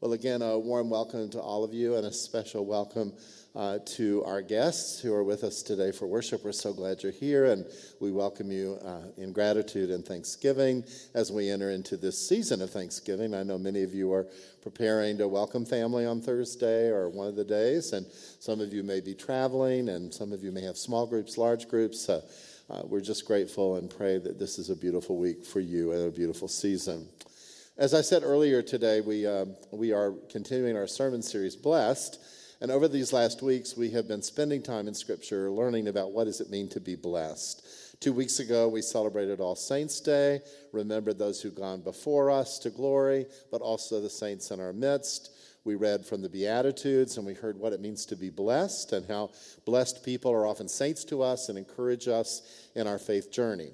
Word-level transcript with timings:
Well, 0.00 0.14
again, 0.14 0.40
a 0.40 0.58
warm 0.58 0.88
welcome 0.88 1.28
to 1.28 1.40
all 1.40 1.62
of 1.62 1.74
you 1.74 1.96
and 1.96 2.06
a 2.06 2.12
special 2.12 2.64
welcome 2.64 3.12
uh, 3.54 3.80
to 3.96 4.24
our 4.24 4.40
guests 4.40 4.98
who 4.98 5.12
are 5.12 5.22
with 5.22 5.44
us 5.44 5.62
today 5.62 5.92
for 5.92 6.06
worship. 6.06 6.42
We're 6.42 6.52
so 6.52 6.72
glad 6.72 7.02
you're 7.02 7.12
here, 7.12 7.44
and 7.44 7.66
we 8.00 8.10
welcome 8.10 8.50
you 8.50 8.78
uh, 8.82 9.08
in 9.18 9.34
gratitude 9.34 9.90
and 9.90 10.02
thanksgiving 10.02 10.84
as 11.12 11.30
we 11.30 11.50
enter 11.50 11.70
into 11.70 11.98
this 11.98 12.26
season 12.26 12.62
of 12.62 12.70
Thanksgiving. 12.70 13.34
I 13.34 13.42
know 13.42 13.58
many 13.58 13.82
of 13.82 13.92
you 13.92 14.10
are 14.14 14.26
preparing 14.62 15.18
to 15.18 15.28
welcome 15.28 15.66
family 15.66 16.06
on 16.06 16.22
Thursday 16.22 16.88
or 16.88 17.10
one 17.10 17.28
of 17.28 17.36
the 17.36 17.44
days, 17.44 17.92
and 17.92 18.06
some 18.10 18.62
of 18.62 18.72
you 18.72 18.82
may 18.82 19.00
be 19.00 19.12
traveling, 19.12 19.90
and 19.90 20.14
some 20.14 20.32
of 20.32 20.42
you 20.42 20.50
may 20.50 20.62
have 20.62 20.78
small 20.78 21.06
groups, 21.06 21.36
large 21.36 21.68
groups. 21.68 22.08
Uh, 22.08 22.22
uh 22.70 22.80
we're 22.84 23.02
just 23.02 23.26
grateful 23.26 23.76
and 23.76 23.90
pray 23.90 24.16
that 24.16 24.38
this 24.38 24.58
is 24.58 24.70
a 24.70 24.76
beautiful 24.76 25.18
week 25.18 25.44
for 25.44 25.60
you 25.60 25.92
and 25.92 26.08
a 26.08 26.10
beautiful 26.10 26.48
season. 26.48 27.06
As 27.76 27.94
I 27.94 28.02
said 28.02 28.22
earlier 28.24 28.62
today, 28.62 29.00
we, 29.00 29.26
uh, 29.26 29.46
we 29.70 29.92
are 29.92 30.12
continuing 30.28 30.76
our 30.76 30.86
sermon 30.86 31.22
series, 31.22 31.56
Blessed. 31.56 32.20
And 32.60 32.70
over 32.70 32.88
these 32.88 33.12
last 33.12 33.40
weeks, 33.42 33.76
we 33.76 33.90
have 33.92 34.06
been 34.06 34.20
spending 34.20 34.62
time 34.62 34.86
in 34.86 34.92
Scripture 34.92 35.50
learning 35.50 35.88
about 35.88 36.12
what 36.12 36.24
does 36.24 36.42
it 36.42 36.50
mean 36.50 36.68
to 36.70 36.80
be 36.80 36.94
blessed. 36.94 37.64
Two 38.00 38.12
weeks 38.12 38.38
ago, 38.38 38.68
we 38.68 38.82
celebrated 38.82 39.40
All 39.40 39.56
Saints' 39.56 40.00
Day, 40.00 40.40
remembered 40.72 41.18
those 41.18 41.40
who've 41.40 41.54
gone 41.54 41.80
before 41.80 42.30
us 42.30 42.58
to 42.58 42.70
glory, 42.70 43.26
but 43.50 43.62
also 43.62 44.00
the 44.00 44.10
saints 44.10 44.50
in 44.50 44.60
our 44.60 44.74
midst. 44.74 45.30
We 45.64 45.74
read 45.74 46.04
from 46.04 46.22
the 46.22 46.28
Beatitudes 46.28 47.16
and 47.16 47.26
we 47.26 47.34
heard 47.34 47.58
what 47.58 47.72
it 47.72 47.80
means 47.80 48.04
to 48.06 48.16
be 48.16 48.30
blessed 48.30 48.92
and 48.92 49.06
how 49.06 49.30
blessed 49.64 50.04
people 50.04 50.32
are 50.32 50.46
often 50.46 50.68
saints 50.68 51.04
to 51.04 51.22
us 51.22 51.48
and 51.48 51.56
encourage 51.56 52.08
us 52.08 52.42
in 52.74 52.86
our 52.86 52.98
faith 52.98 53.30
journey. 53.30 53.70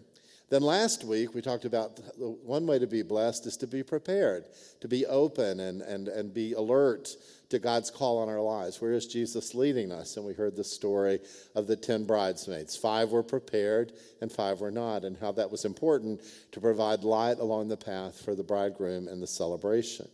Then 0.48 0.62
last 0.62 1.02
week, 1.02 1.34
we 1.34 1.42
talked 1.42 1.64
about 1.64 1.98
one 2.16 2.68
way 2.68 2.78
to 2.78 2.87
be 2.87 3.02
blessed 3.02 3.46
is 3.46 3.56
to 3.59 3.66
be 3.66 3.82
prepared, 3.82 4.45
to 4.80 4.87
be 4.87 5.04
open 5.04 5.59
and, 5.59 5.82
and, 5.82 6.06
and 6.06 6.32
be 6.32 6.52
alert 6.52 7.09
to 7.48 7.59
God's 7.59 7.91
call 7.91 8.18
on 8.18 8.28
our 8.28 8.41
lives. 8.41 8.80
Where 8.80 8.92
is 8.92 9.06
Jesus 9.06 9.56
leading 9.56 9.90
us? 9.90 10.16
And 10.16 10.24
we 10.24 10.34
heard 10.34 10.54
the 10.54 10.62
story 10.62 11.18
of 11.56 11.66
the 11.66 11.74
10 11.74 12.04
bridesmaids. 12.04 12.76
Five 12.76 13.10
were 13.10 13.24
prepared 13.24 13.93
and 14.21 14.30
five 14.30 14.60
were 14.60 14.71
not, 14.71 15.04
and 15.04 15.16
how 15.16 15.32
that 15.32 15.51
was 15.51 15.65
important 15.65 16.21
to 16.52 16.60
provide 16.60 17.02
light 17.02 17.38
along 17.38 17.66
the 17.66 17.76
path 17.76 18.21
for 18.24 18.37
the 18.37 18.45
bridegroom 18.45 19.09
and 19.09 19.21
the 19.21 19.26
celebration. 19.26 20.09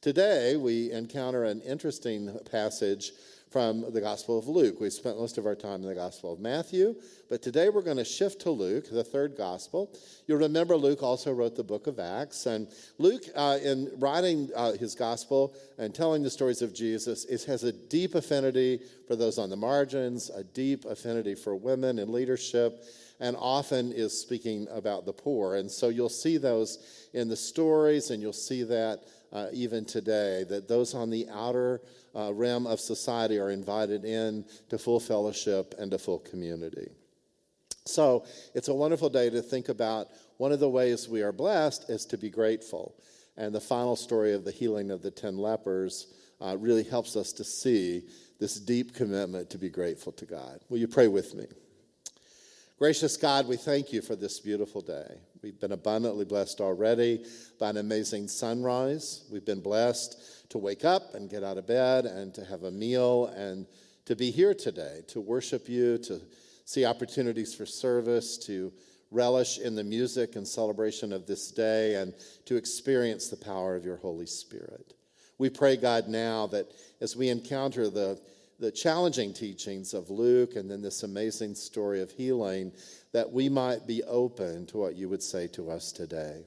Today, 0.00 0.56
we 0.56 0.90
encounter 0.90 1.44
an 1.44 1.60
interesting 1.60 2.36
passage 2.50 3.12
from 3.50 3.92
the 3.92 4.00
Gospel 4.00 4.38
of 4.38 4.46
Luke. 4.46 4.80
We 4.80 4.90
spent 4.90 5.18
most 5.18 5.36
of 5.36 5.44
our 5.44 5.56
time 5.56 5.82
in 5.82 5.88
the 5.88 5.94
Gospel 5.94 6.32
of 6.32 6.38
Matthew, 6.38 6.94
but 7.28 7.42
today 7.42 7.68
we're 7.68 7.82
going 7.82 7.96
to 7.96 8.04
shift 8.04 8.40
to 8.42 8.50
Luke, 8.50 8.86
the 8.90 9.02
third 9.02 9.36
Gospel. 9.36 9.92
You'll 10.28 10.38
remember 10.38 10.76
Luke 10.76 11.02
also 11.02 11.32
wrote 11.32 11.56
the 11.56 11.64
book 11.64 11.88
of 11.88 11.98
Acts, 11.98 12.46
and 12.46 12.68
Luke, 12.98 13.24
uh, 13.34 13.58
in 13.62 13.90
writing 13.98 14.50
uh, 14.54 14.72
his 14.72 14.94
Gospel 14.94 15.54
and 15.78 15.92
telling 15.92 16.22
the 16.22 16.30
stories 16.30 16.62
of 16.62 16.72
Jesus, 16.72 17.24
it 17.24 17.42
has 17.44 17.64
a 17.64 17.72
deep 17.72 18.14
affinity 18.14 18.80
for 19.08 19.16
those 19.16 19.36
on 19.36 19.50
the 19.50 19.56
margins, 19.56 20.30
a 20.30 20.44
deep 20.44 20.84
affinity 20.84 21.34
for 21.34 21.56
women 21.56 21.98
in 21.98 22.12
leadership 22.12 22.84
and 23.20 23.36
often 23.38 23.92
is 23.92 24.18
speaking 24.18 24.66
about 24.70 25.04
the 25.04 25.12
poor. 25.12 25.56
And 25.56 25.70
so 25.70 25.88
you'll 25.88 26.08
see 26.08 26.38
those 26.38 26.78
in 27.12 27.28
the 27.28 27.36
stories, 27.36 28.10
and 28.10 28.22
you'll 28.22 28.32
see 28.32 28.62
that 28.62 29.04
uh, 29.32 29.48
even 29.52 29.84
today, 29.84 30.44
that 30.48 30.66
those 30.66 30.94
on 30.94 31.10
the 31.10 31.28
outer 31.30 31.80
uh, 32.14 32.32
realm 32.32 32.66
of 32.66 32.80
society 32.80 33.38
are 33.38 33.50
invited 33.50 34.04
in 34.04 34.44
to 34.68 34.78
full 34.78 35.00
fellowship 35.00 35.74
and 35.78 35.90
to 35.90 35.98
full 35.98 36.18
community. 36.18 36.88
So 37.86 38.24
it's 38.54 38.68
a 38.68 38.74
wonderful 38.74 39.08
day 39.08 39.30
to 39.30 39.42
think 39.42 39.68
about 39.68 40.08
one 40.36 40.52
of 40.52 40.60
the 40.60 40.68
ways 40.68 41.08
we 41.08 41.22
are 41.22 41.32
blessed 41.32 41.90
is 41.90 42.04
to 42.06 42.18
be 42.18 42.30
grateful. 42.30 42.94
And 43.36 43.54
the 43.54 43.60
final 43.60 43.96
story 43.96 44.32
of 44.32 44.44
the 44.44 44.50
healing 44.50 44.90
of 44.90 45.02
the 45.02 45.10
10 45.10 45.38
lepers 45.38 46.08
uh, 46.40 46.56
really 46.58 46.84
helps 46.84 47.16
us 47.16 47.32
to 47.32 47.44
see 47.44 48.02
this 48.38 48.58
deep 48.58 48.94
commitment 48.94 49.50
to 49.50 49.58
be 49.58 49.68
grateful 49.68 50.12
to 50.12 50.24
God. 50.24 50.60
Will 50.68 50.78
you 50.78 50.88
pray 50.88 51.08
with 51.08 51.34
me? 51.34 51.46
Gracious 52.78 53.18
God, 53.18 53.46
we 53.46 53.58
thank 53.58 53.92
you 53.92 54.00
for 54.00 54.16
this 54.16 54.40
beautiful 54.40 54.80
day. 54.80 55.18
We've 55.42 55.60
been 55.60 55.72
abundantly 55.72 56.24
blessed 56.24 56.62
already 56.62 57.26
by 57.58 57.70
an 57.70 57.76
amazing 57.76 58.28
sunrise. 58.28 59.26
We've 59.30 59.44
been 59.44 59.60
blessed 59.60 60.39
to 60.50 60.58
wake 60.58 60.84
up 60.84 61.14
and 61.14 61.30
get 61.30 61.42
out 61.42 61.58
of 61.58 61.66
bed 61.66 62.04
and 62.04 62.34
to 62.34 62.44
have 62.44 62.64
a 62.64 62.70
meal 62.70 63.26
and 63.36 63.66
to 64.04 64.14
be 64.14 64.30
here 64.30 64.54
today, 64.54 65.00
to 65.08 65.20
worship 65.20 65.68
you, 65.68 65.96
to 65.98 66.20
see 66.64 66.84
opportunities 66.84 67.54
for 67.54 67.66
service, 67.66 68.36
to 68.36 68.72
relish 69.10 69.58
in 69.58 69.74
the 69.74 69.84
music 69.84 70.36
and 70.36 70.46
celebration 70.46 71.12
of 71.12 71.26
this 71.26 71.50
day, 71.50 71.96
and 71.96 72.14
to 72.44 72.56
experience 72.56 73.28
the 73.28 73.36
power 73.36 73.74
of 73.74 73.84
your 73.84 73.96
Holy 73.96 74.26
Spirit. 74.26 74.94
We 75.38 75.50
pray, 75.50 75.76
God, 75.76 76.08
now 76.08 76.46
that 76.48 76.66
as 77.00 77.16
we 77.16 77.28
encounter 77.28 77.88
the, 77.88 78.20
the 78.58 78.70
challenging 78.70 79.32
teachings 79.32 79.94
of 79.94 80.10
Luke 80.10 80.54
and 80.54 80.70
then 80.70 80.82
this 80.82 81.02
amazing 81.02 81.54
story 81.54 82.02
of 82.02 82.10
healing, 82.10 82.72
that 83.12 83.30
we 83.30 83.48
might 83.48 83.86
be 83.86 84.02
open 84.04 84.66
to 84.66 84.78
what 84.78 84.96
you 84.96 85.08
would 85.08 85.22
say 85.22 85.46
to 85.48 85.70
us 85.70 85.92
today. 85.92 86.44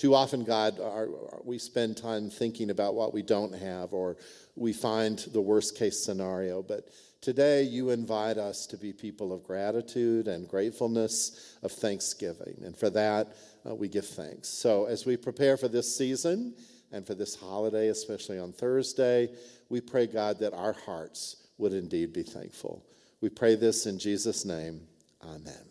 Too 0.00 0.14
often, 0.14 0.44
God, 0.44 0.80
our, 0.80 1.10
we 1.44 1.58
spend 1.58 1.98
time 1.98 2.30
thinking 2.30 2.70
about 2.70 2.94
what 2.94 3.12
we 3.12 3.20
don't 3.20 3.54
have 3.54 3.92
or 3.92 4.16
we 4.56 4.72
find 4.72 5.18
the 5.34 5.42
worst 5.42 5.76
case 5.76 6.02
scenario. 6.02 6.62
But 6.62 6.88
today, 7.20 7.64
you 7.64 7.90
invite 7.90 8.38
us 8.38 8.64
to 8.68 8.78
be 8.78 8.94
people 8.94 9.30
of 9.30 9.44
gratitude 9.44 10.26
and 10.26 10.48
gratefulness, 10.48 11.58
of 11.62 11.70
thanksgiving. 11.70 12.62
And 12.64 12.74
for 12.74 12.88
that, 12.88 13.36
uh, 13.68 13.74
we 13.74 13.88
give 13.88 14.06
thanks. 14.06 14.48
So, 14.48 14.86
as 14.86 15.04
we 15.04 15.18
prepare 15.18 15.58
for 15.58 15.68
this 15.68 15.94
season 15.94 16.54
and 16.92 17.06
for 17.06 17.14
this 17.14 17.34
holiday, 17.34 17.88
especially 17.88 18.38
on 18.38 18.54
Thursday, 18.54 19.28
we 19.68 19.82
pray, 19.82 20.06
God, 20.06 20.38
that 20.38 20.54
our 20.54 20.72
hearts 20.72 21.48
would 21.58 21.74
indeed 21.74 22.14
be 22.14 22.22
thankful. 22.22 22.86
We 23.20 23.28
pray 23.28 23.54
this 23.54 23.84
in 23.84 23.98
Jesus' 23.98 24.46
name. 24.46 24.80
Amen. 25.22 25.66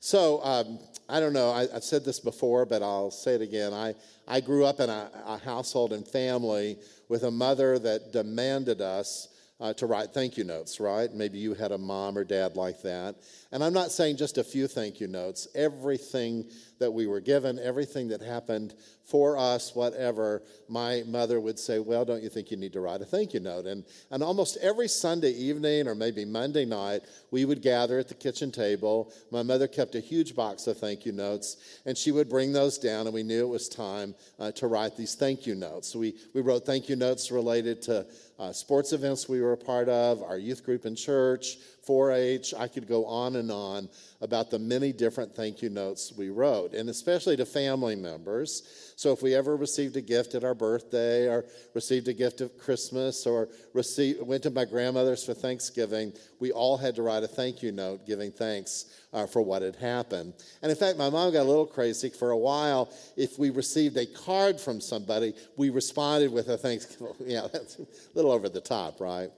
So, 0.00 0.44
um, 0.44 0.80
I 1.12 1.20
don't 1.20 1.34
know, 1.34 1.50
I, 1.50 1.66
have 1.74 1.84
said 1.84 2.06
this 2.06 2.20
before, 2.20 2.64
but 2.64 2.82
I'll 2.82 3.10
say 3.10 3.34
it 3.34 3.42
again. 3.42 3.74
I, 3.74 3.94
I 4.26 4.40
grew 4.40 4.64
up 4.64 4.80
in 4.80 4.88
a, 4.88 5.10
a 5.26 5.36
household 5.36 5.92
and 5.92 6.08
family 6.08 6.78
with 7.10 7.24
a 7.24 7.30
mother 7.30 7.78
that 7.80 8.14
demanded 8.14 8.80
us 8.80 9.28
uh, 9.60 9.74
to 9.74 9.84
write 9.84 10.14
thank 10.14 10.38
you 10.38 10.44
notes, 10.44 10.80
right? 10.80 11.12
Maybe 11.12 11.36
you 11.36 11.52
had 11.52 11.70
a 11.70 11.76
mom 11.76 12.16
or 12.16 12.24
dad 12.24 12.56
like 12.56 12.80
that. 12.80 13.16
And 13.52 13.62
I'm 13.62 13.74
not 13.74 13.92
saying 13.92 14.16
just 14.16 14.38
a 14.38 14.42
few 14.42 14.66
thank 14.66 15.00
you 15.00 15.06
notes. 15.06 15.48
Everything 15.54 16.48
that 16.78 16.90
we 16.90 17.06
were 17.06 17.20
given, 17.20 17.58
everything 17.58 18.08
that 18.08 18.22
happened 18.22 18.74
for 19.12 19.36
us, 19.36 19.74
whatever, 19.74 20.42
my 20.70 21.02
mother 21.06 21.38
would 21.38 21.58
say, 21.58 21.78
Well, 21.78 22.06
don't 22.06 22.22
you 22.22 22.30
think 22.30 22.50
you 22.50 22.56
need 22.56 22.72
to 22.72 22.80
write 22.80 23.02
a 23.02 23.04
thank 23.04 23.34
you 23.34 23.40
note? 23.40 23.66
And, 23.66 23.84
and 24.10 24.22
almost 24.22 24.56
every 24.62 24.88
Sunday 24.88 25.32
evening 25.32 25.86
or 25.86 25.94
maybe 25.94 26.24
Monday 26.24 26.64
night, 26.64 27.02
we 27.30 27.44
would 27.44 27.60
gather 27.60 27.98
at 27.98 28.08
the 28.08 28.14
kitchen 28.14 28.50
table. 28.50 29.12
My 29.30 29.42
mother 29.42 29.68
kept 29.68 29.94
a 29.96 30.00
huge 30.00 30.34
box 30.34 30.66
of 30.66 30.78
thank 30.78 31.04
you 31.04 31.12
notes, 31.12 31.58
and 31.84 31.96
she 31.96 32.10
would 32.10 32.30
bring 32.30 32.54
those 32.54 32.78
down, 32.78 33.04
and 33.06 33.12
we 33.12 33.22
knew 33.22 33.44
it 33.44 33.50
was 33.50 33.68
time 33.68 34.14
uh, 34.40 34.50
to 34.52 34.66
write 34.66 34.96
these 34.96 35.14
thank 35.14 35.46
you 35.46 35.54
notes. 35.54 35.88
So 35.88 35.98
we, 35.98 36.14
we 36.32 36.40
wrote 36.40 36.64
thank 36.64 36.88
you 36.88 36.96
notes 36.96 37.30
related 37.30 37.82
to 37.82 38.06
uh, 38.38 38.50
sports 38.50 38.94
events 38.94 39.28
we 39.28 39.42
were 39.42 39.52
a 39.52 39.58
part 39.58 39.90
of, 39.90 40.22
our 40.22 40.38
youth 40.38 40.64
group 40.64 40.86
in 40.86 40.96
church, 40.96 41.58
4 41.82 42.12
H. 42.12 42.54
I 42.56 42.68
could 42.68 42.86
go 42.86 43.04
on 43.06 43.36
and 43.36 43.50
on 43.50 43.88
about 44.20 44.50
the 44.50 44.58
many 44.58 44.92
different 44.92 45.34
thank 45.34 45.62
you 45.62 45.68
notes 45.68 46.12
we 46.16 46.30
wrote, 46.30 46.74
and 46.74 46.88
especially 46.88 47.36
to 47.36 47.44
family 47.44 47.96
members. 47.96 48.92
So 48.96 49.12
if 49.12 49.20
we 49.20 49.34
ever 49.34 49.56
received 49.56 49.96
a 49.96 50.00
gift 50.00 50.34
at 50.34 50.44
our 50.44 50.54
birthday, 50.54 51.26
or 51.26 51.44
received 51.74 52.06
a 52.06 52.12
gift 52.12 52.40
at 52.40 52.56
Christmas, 52.56 53.26
or 53.26 53.48
received, 53.74 54.22
went 54.22 54.44
to 54.44 54.50
my 54.50 54.64
grandmother's 54.64 55.24
for 55.24 55.34
Thanksgiving, 55.34 56.12
we 56.38 56.52
all 56.52 56.76
had 56.76 56.94
to 56.96 57.02
write 57.02 57.24
a 57.24 57.28
thank 57.28 57.62
you 57.62 57.72
note 57.72 58.06
giving 58.06 58.30
thanks 58.30 58.86
uh, 59.12 59.26
for 59.26 59.42
what 59.42 59.62
had 59.62 59.76
happened. 59.76 60.34
And 60.62 60.70
in 60.70 60.76
fact, 60.76 60.98
my 60.98 61.10
mom 61.10 61.32
got 61.32 61.42
a 61.42 61.50
little 61.50 61.66
crazy. 61.66 62.10
For 62.10 62.30
a 62.30 62.38
while, 62.38 62.92
if 63.16 63.38
we 63.38 63.50
received 63.50 63.96
a 63.96 64.06
card 64.06 64.60
from 64.60 64.80
somebody, 64.80 65.34
we 65.56 65.70
responded 65.70 66.32
with 66.32 66.48
a 66.48 66.56
thanks. 66.56 66.96
Yeah, 67.24 67.46
that's 67.52 67.78
a 67.78 67.86
little 68.14 68.32
over 68.32 68.48
the 68.48 68.60
top, 68.60 69.00
right? 69.00 69.30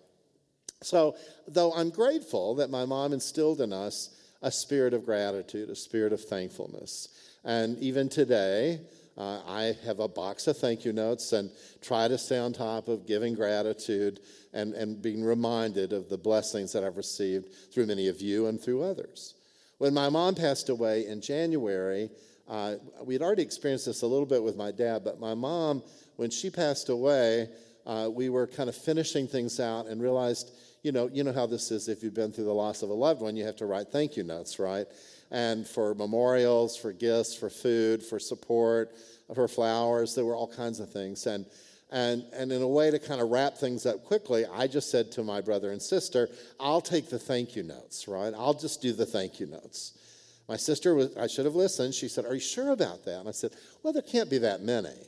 So, 0.84 1.16
though 1.48 1.72
I'm 1.72 1.90
grateful 1.90 2.56
that 2.56 2.70
my 2.70 2.84
mom 2.84 3.12
instilled 3.12 3.60
in 3.60 3.72
us 3.72 4.10
a 4.42 4.50
spirit 4.50 4.92
of 4.92 5.04
gratitude, 5.04 5.70
a 5.70 5.76
spirit 5.76 6.12
of 6.12 6.20
thankfulness. 6.20 7.08
And 7.44 7.78
even 7.78 8.08
today, 8.08 8.80
uh, 9.16 9.40
I 9.46 9.74
have 9.86 10.00
a 10.00 10.08
box 10.08 10.46
of 10.46 10.58
thank 10.58 10.84
you 10.84 10.92
notes 10.92 11.32
and 11.32 11.50
try 11.80 12.08
to 12.08 12.18
stay 12.18 12.38
on 12.38 12.52
top 12.52 12.88
of 12.88 13.06
giving 13.06 13.34
gratitude 13.34 14.20
and, 14.52 14.74
and 14.74 15.00
being 15.00 15.24
reminded 15.24 15.92
of 15.92 16.08
the 16.08 16.18
blessings 16.18 16.72
that 16.72 16.84
I've 16.84 16.96
received 16.96 17.48
through 17.72 17.86
many 17.86 18.08
of 18.08 18.20
you 18.20 18.46
and 18.46 18.60
through 18.60 18.82
others. 18.82 19.34
When 19.78 19.94
my 19.94 20.08
mom 20.08 20.34
passed 20.34 20.68
away 20.68 21.06
in 21.06 21.20
January, 21.20 22.10
uh, 22.48 22.76
we'd 23.04 23.22
already 23.22 23.42
experienced 23.42 23.86
this 23.86 24.02
a 24.02 24.06
little 24.06 24.26
bit 24.26 24.42
with 24.42 24.56
my 24.56 24.70
dad, 24.70 25.04
but 25.04 25.20
my 25.20 25.34
mom, 25.34 25.82
when 26.16 26.30
she 26.30 26.50
passed 26.50 26.88
away, 26.88 27.48
uh, 27.86 28.08
we 28.12 28.28
were 28.28 28.46
kind 28.46 28.68
of 28.68 28.74
finishing 28.74 29.26
things 29.26 29.60
out 29.60 29.86
and 29.86 30.02
realized 30.02 30.50
you 30.84 30.92
know, 30.92 31.10
you 31.12 31.24
know 31.24 31.32
how 31.32 31.46
this 31.46 31.72
is 31.72 31.88
if 31.88 32.04
you've 32.04 32.14
been 32.14 32.30
through 32.30 32.44
the 32.44 32.52
loss 32.52 32.82
of 32.82 32.90
a 32.90 32.94
loved 32.94 33.20
one, 33.20 33.36
you 33.36 33.44
have 33.44 33.56
to 33.56 33.66
write 33.66 33.88
thank 33.88 34.16
you 34.16 34.22
notes, 34.22 34.60
right? 34.60 34.86
And 35.32 35.66
for 35.66 35.94
memorials, 35.96 36.76
for 36.76 36.92
gifts, 36.92 37.34
for 37.34 37.50
food, 37.50 38.02
for 38.02 38.20
support, 38.20 38.94
for 39.34 39.48
flowers, 39.48 40.14
there 40.14 40.24
were 40.24 40.36
all 40.36 40.46
kinds 40.46 40.78
of 40.78 40.92
things. 40.92 41.26
And 41.26 41.46
And, 41.90 42.24
and 42.32 42.50
in 42.50 42.60
a 42.60 42.68
way 42.68 42.90
to 42.90 42.98
kind 42.98 43.20
of 43.20 43.30
wrap 43.30 43.56
things 43.56 43.86
up 43.86 44.04
quickly, 44.04 44.44
I 44.52 44.66
just 44.66 44.90
said 44.90 45.12
to 45.12 45.22
my 45.22 45.40
brother 45.40 45.70
and 45.70 45.80
sister, 45.80 46.28
I'll 46.58 46.80
take 46.80 47.08
the 47.08 47.18
thank 47.18 47.54
you 47.56 47.62
notes, 47.62 48.08
right? 48.08 48.34
I'll 48.36 48.58
just 48.58 48.82
do 48.82 48.92
the 48.92 49.06
thank 49.06 49.38
you 49.38 49.46
notes. 49.46 49.92
My 50.48 50.56
sister, 50.56 50.94
was, 50.94 51.16
I 51.16 51.28
should 51.28 51.44
have 51.44 51.54
listened. 51.54 51.94
She 51.94 52.08
said, 52.08 52.24
Are 52.24 52.34
you 52.34 52.40
sure 52.40 52.70
about 52.70 53.04
that? 53.04 53.20
And 53.20 53.28
I 53.28 53.32
said, 53.32 53.52
Well, 53.82 53.92
there 53.92 54.02
can't 54.02 54.28
be 54.28 54.38
that 54.38 54.60
many. 54.60 54.98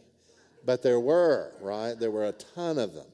But 0.64 0.82
there 0.82 1.00
were, 1.00 1.52
right? 1.61 1.94
There 1.99 2.11
were 2.11 2.26
a 2.26 2.32
ton 2.55 2.79
of 2.79 2.94
them. 2.94 3.06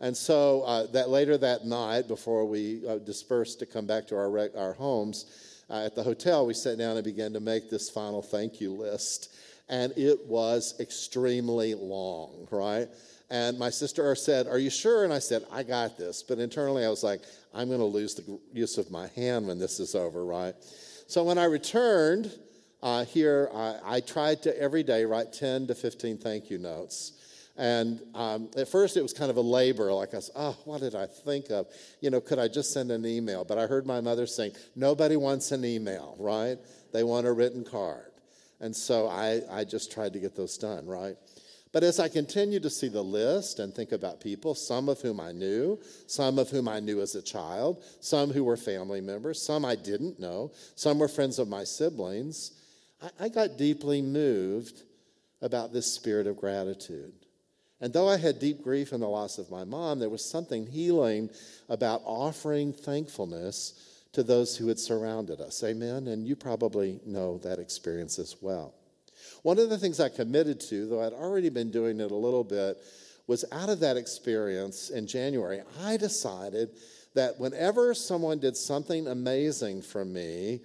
And 0.00 0.16
so 0.16 0.62
uh, 0.62 0.86
that 0.92 1.08
later 1.08 1.36
that 1.38 1.64
night, 1.64 2.06
before 2.06 2.44
we 2.44 2.86
uh, 2.86 2.98
dispersed 2.98 3.58
to 3.60 3.66
come 3.66 3.86
back 3.86 4.06
to 4.08 4.16
our, 4.16 4.30
rec- 4.30 4.56
our 4.56 4.72
homes, 4.72 5.26
uh, 5.70 5.84
at 5.84 5.94
the 5.94 6.02
hotel, 6.02 6.46
we 6.46 6.54
sat 6.54 6.78
down 6.78 6.96
and 6.96 7.04
began 7.04 7.32
to 7.32 7.40
make 7.40 7.68
this 7.68 7.90
final 7.90 8.22
thank 8.22 8.60
you 8.60 8.72
list. 8.72 9.34
And 9.68 9.92
it 9.96 10.26
was 10.26 10.74
extremely 10.80 11.74
long, 11.74 12.48
right? 12.50 12.88
And 13.30 13.58
my 13.58 13.68
sister 13.68 14.14
said, 14.14 14.46
Are 14.46 14.58
you 14.58 14.70
sure? 14.70 15.04
And 15.04 15.12
I 15.12 15.18
said, 15.18 15.44
I 15.52 15.62
got 15.62 15.98
this. 15.98 16.22
But 16.22 16.38
internally, 16.38 16.86
I 16.86 16.88
was 16.88 17.04
like, 17.04 17.20
I'm 17.52 17.68
going 17.68 17.80
to 17.80 17.84
lose 17.84 18.14
the 18.14 18.40
use 18.52 18.78
of 18.78 18.90
my 18.90 19.08
hand 19.08 19.46
when 19.46 19.58
this 19.58 19.80
is 19.80 19.94
over, 19.94 20.24
right? 20.24 20.54
So 21.06 21.24
when 21.24 21.36
I 21.36 21.44
returned 21.44 22.32
uh, 22.82 23.04
here, 23.04 23.50
I, 23.52 23.76
I, 23.84 24.00
tried 24.00 24.42
to 24.42 24.56
every 24.60 24.82
day 24.82 25.04
write 25.04 25.32
10 25.32 25.66
to 25.66 25.74
15 25.74 26.18
thank 26.18 26.48
you 26.48 26.58
notes. 26.58 27.12
And 27.58 28.00
um, 28.14 28.48
at 28.56 28.68
first, 28.68 28.96
it 28.96 29.02
was 29.02 29.12
kind 29.12 29.30
of 29.30 29.36
a 29.36 29.42
labor. 29.42 29.92
Like 29.92 30.14
I 30.14 30.18
was, 30.18 30.30
oh, 30.36 30.56
what 30.64 30.80
did 30.80 30.94
I 30.94 31.06
think 31.06 31.50
of? 31.50 31.66
You 32.00 32.10
know, 32.10 32.20
could 32.20 32.38
I 32.38 32.46
just 32.46 32.72
send 32.72 32.92
an 32.92 33.04
email? 33.04 33.44
But 33.44 33.58
I 33.58 33.66
heard 33.66 33.84
my 33.84 34.00
mother 34.00 34.26
saying, 34.26 34.52
nobody 34.76 35.16
wants 35.16 35.50
an 35.50 35.64
email, 35.64 36.16
right? 36.20 36.56
They 36.92 37.02
want 37.02 37.26
a 37.26 37.32
written 37.32 37.64
card. 37.64 38.12
And 38.60 38.74
so 38.74 39.08
I, 39.08 39.40
I 39.50 39.64
just 39.64 39.92
tried 39.92 40.12
to 40.12 40.20
get 40.20 40.36
those 40.36 40.56
done, 40.56 40.86
right? 40.86 41.16
But 41.72 41.82
as 41.82 42.00
I 42.00 42.08
continued 42.08 42.62
to 42.62 42.70
see 42.70 42.88
the 42.88 43.02
list 43.02 43.58
and 43.58 43.74
think 43.74 43.92
about 43.92 44.20
people, 44.20 44.54
some 44.54 44.88
of 44.88 45.00
whom 45.00 45.20
I 45.20 45.32
knew, 45.32 45.80
some 46.06 46.38
of 46.38 46.48
whom 46.50 46.68
I 46.68 46.80
knew 46.80 47.00
as 47.00 47.14
a 47.14 47.22
child, 47.22 47.84
some 48.00 48.30
who 48.30 48.44
were 48.44 48.56
family 48.56 49.00
members, 49.00 49.42
some 49.42 49.64
I 49.64 49.74
didn't 49.74 50.18
know, 50.18 50.52
some 50.76 50.98
were 50.98 51.08
friends 51.08 51.38
of 51.38 51.48
my 51.48 51.64
siblings, 51.64 52.52
I, 53.02 53.24
I 53.24 53.28
got 53.28 53.58
deeply 53.58 54.00
moved 54.00 54.82
about 55.42 55.72
this 55.72 55.92
spirit 55.92 56.26
of 56.26 56.36
gratitude. 56.36 57.12
And 57.80 57.92
though 57.92 58.08
I 58.08 58.16
had 58.16 58.40
deep 58.40 58.62
grief 58.62 58.92
in 58.92 59.00
the 59.00 59.08
loss 59.08 59.38
of 59.38 59.50
my 59.50 59.64
mom, 59.64 59.98
there 59.98 60.08
was 60.08 60.24
something 60.24 60.66
healing 60.66 61.30
about 61.68 62.02
offering 62.04 62.72
thankfulness 62.72 64.06
to 64.12 64.22
those 64.22 64.56
who 64.56 64.68
had 64.68 64.78
surrounded 64.78 65.40
us. 65.40 65.62
Amen? 65.62 66.08
And 66.08 66.26
you 66.26 66.34
probably 66.34 67.00
know 67.06 67.38
that 67.38 67.58
experience 67.58 68.18
as 68.18 68.36
well. 68.40 68.74
One 69.42 69.58
of 69.58 69.70
the 69.70 69.78
things 69.78 70.00
I 70.00 70.08
committed 70.08 70.60
to, 70.62 70.88
though 70.88 71.02
I'd 71.02 71.12
already 71.12 71.50
been 71.50 71.70
doing 71.70 72.00
it 72.00 72.10
a 72.10 72.16
little 72.16 72.44
bit, 72.44 72.78
was 73.26 73.44
out 73.52 73.68
of 73.68 73.80
that 73.80 73.96
experience 73.96 74.90
in 74.90 75.06
January, 75.06 75.60
I 75.82 75.96
decided 75.96 76.70
that 77.14 77.38
whenever 77.38 77.94
someone 77.94 78.38
did 78.38 78.56
something 78.56 79.06
amazing 79.06 79.82
for 79.82 80.04
me, 80.04 80.60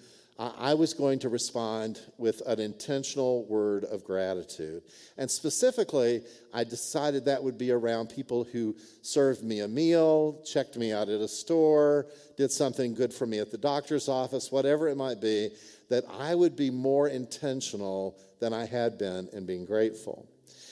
I 0.57 0.74
was 0.74 0.94
going 0.94 1.19
to 1.19 1.30
respond 1.30 2.00
with 2.18 2.42
an 2.48 2.60
intentional 2.60 3.45
word 3.45 3.84
of 3.86 4.04
gratitude. 4.04 4.84
And 5.18 5.30
specifically, 5.30 6.24
I 6.54 6.63
decided 6.63 7.25
that 7.25 7.44
would 7.44 7.57
be 7.57 7.72
around 7.72 8.10
people 8.10 8.44
who 8.44 8.75
served 9.01 9.44
me 9.44 9.60
a 9.60 9.68
meal, 9.68 10.42
checked 10.44 10.75
me 10.75 10.92
out 10.92 11.10
at 11.10 11.22
a 11.22 11.28
store, 11.28 12.07
did 12.36 12.51
something 12.51 12.94
good 12.94 13.13
for 13.13 13.25
me 13.25 13.40
at 13.40 13.51
the 13.51 13.57
doctor's 13.57 14.10
office, 14.10 14.51
whatever 14.51 14.88
it 14.88 14.98
might 14.98 15.22
be, 15.22 15.50
that 15.90 16.04
I 16.10 16.36
would 16.36 16.56
be 16.56 16.69
more 16.72 17.10
intentional 17.10 18.18
than 18.40 18.54
I 18.54 18.66
had 18.66 18.98
been 18.98 19.30
in 19.34 19.45
being 19.45 19.66
grateful. 19.66 20.28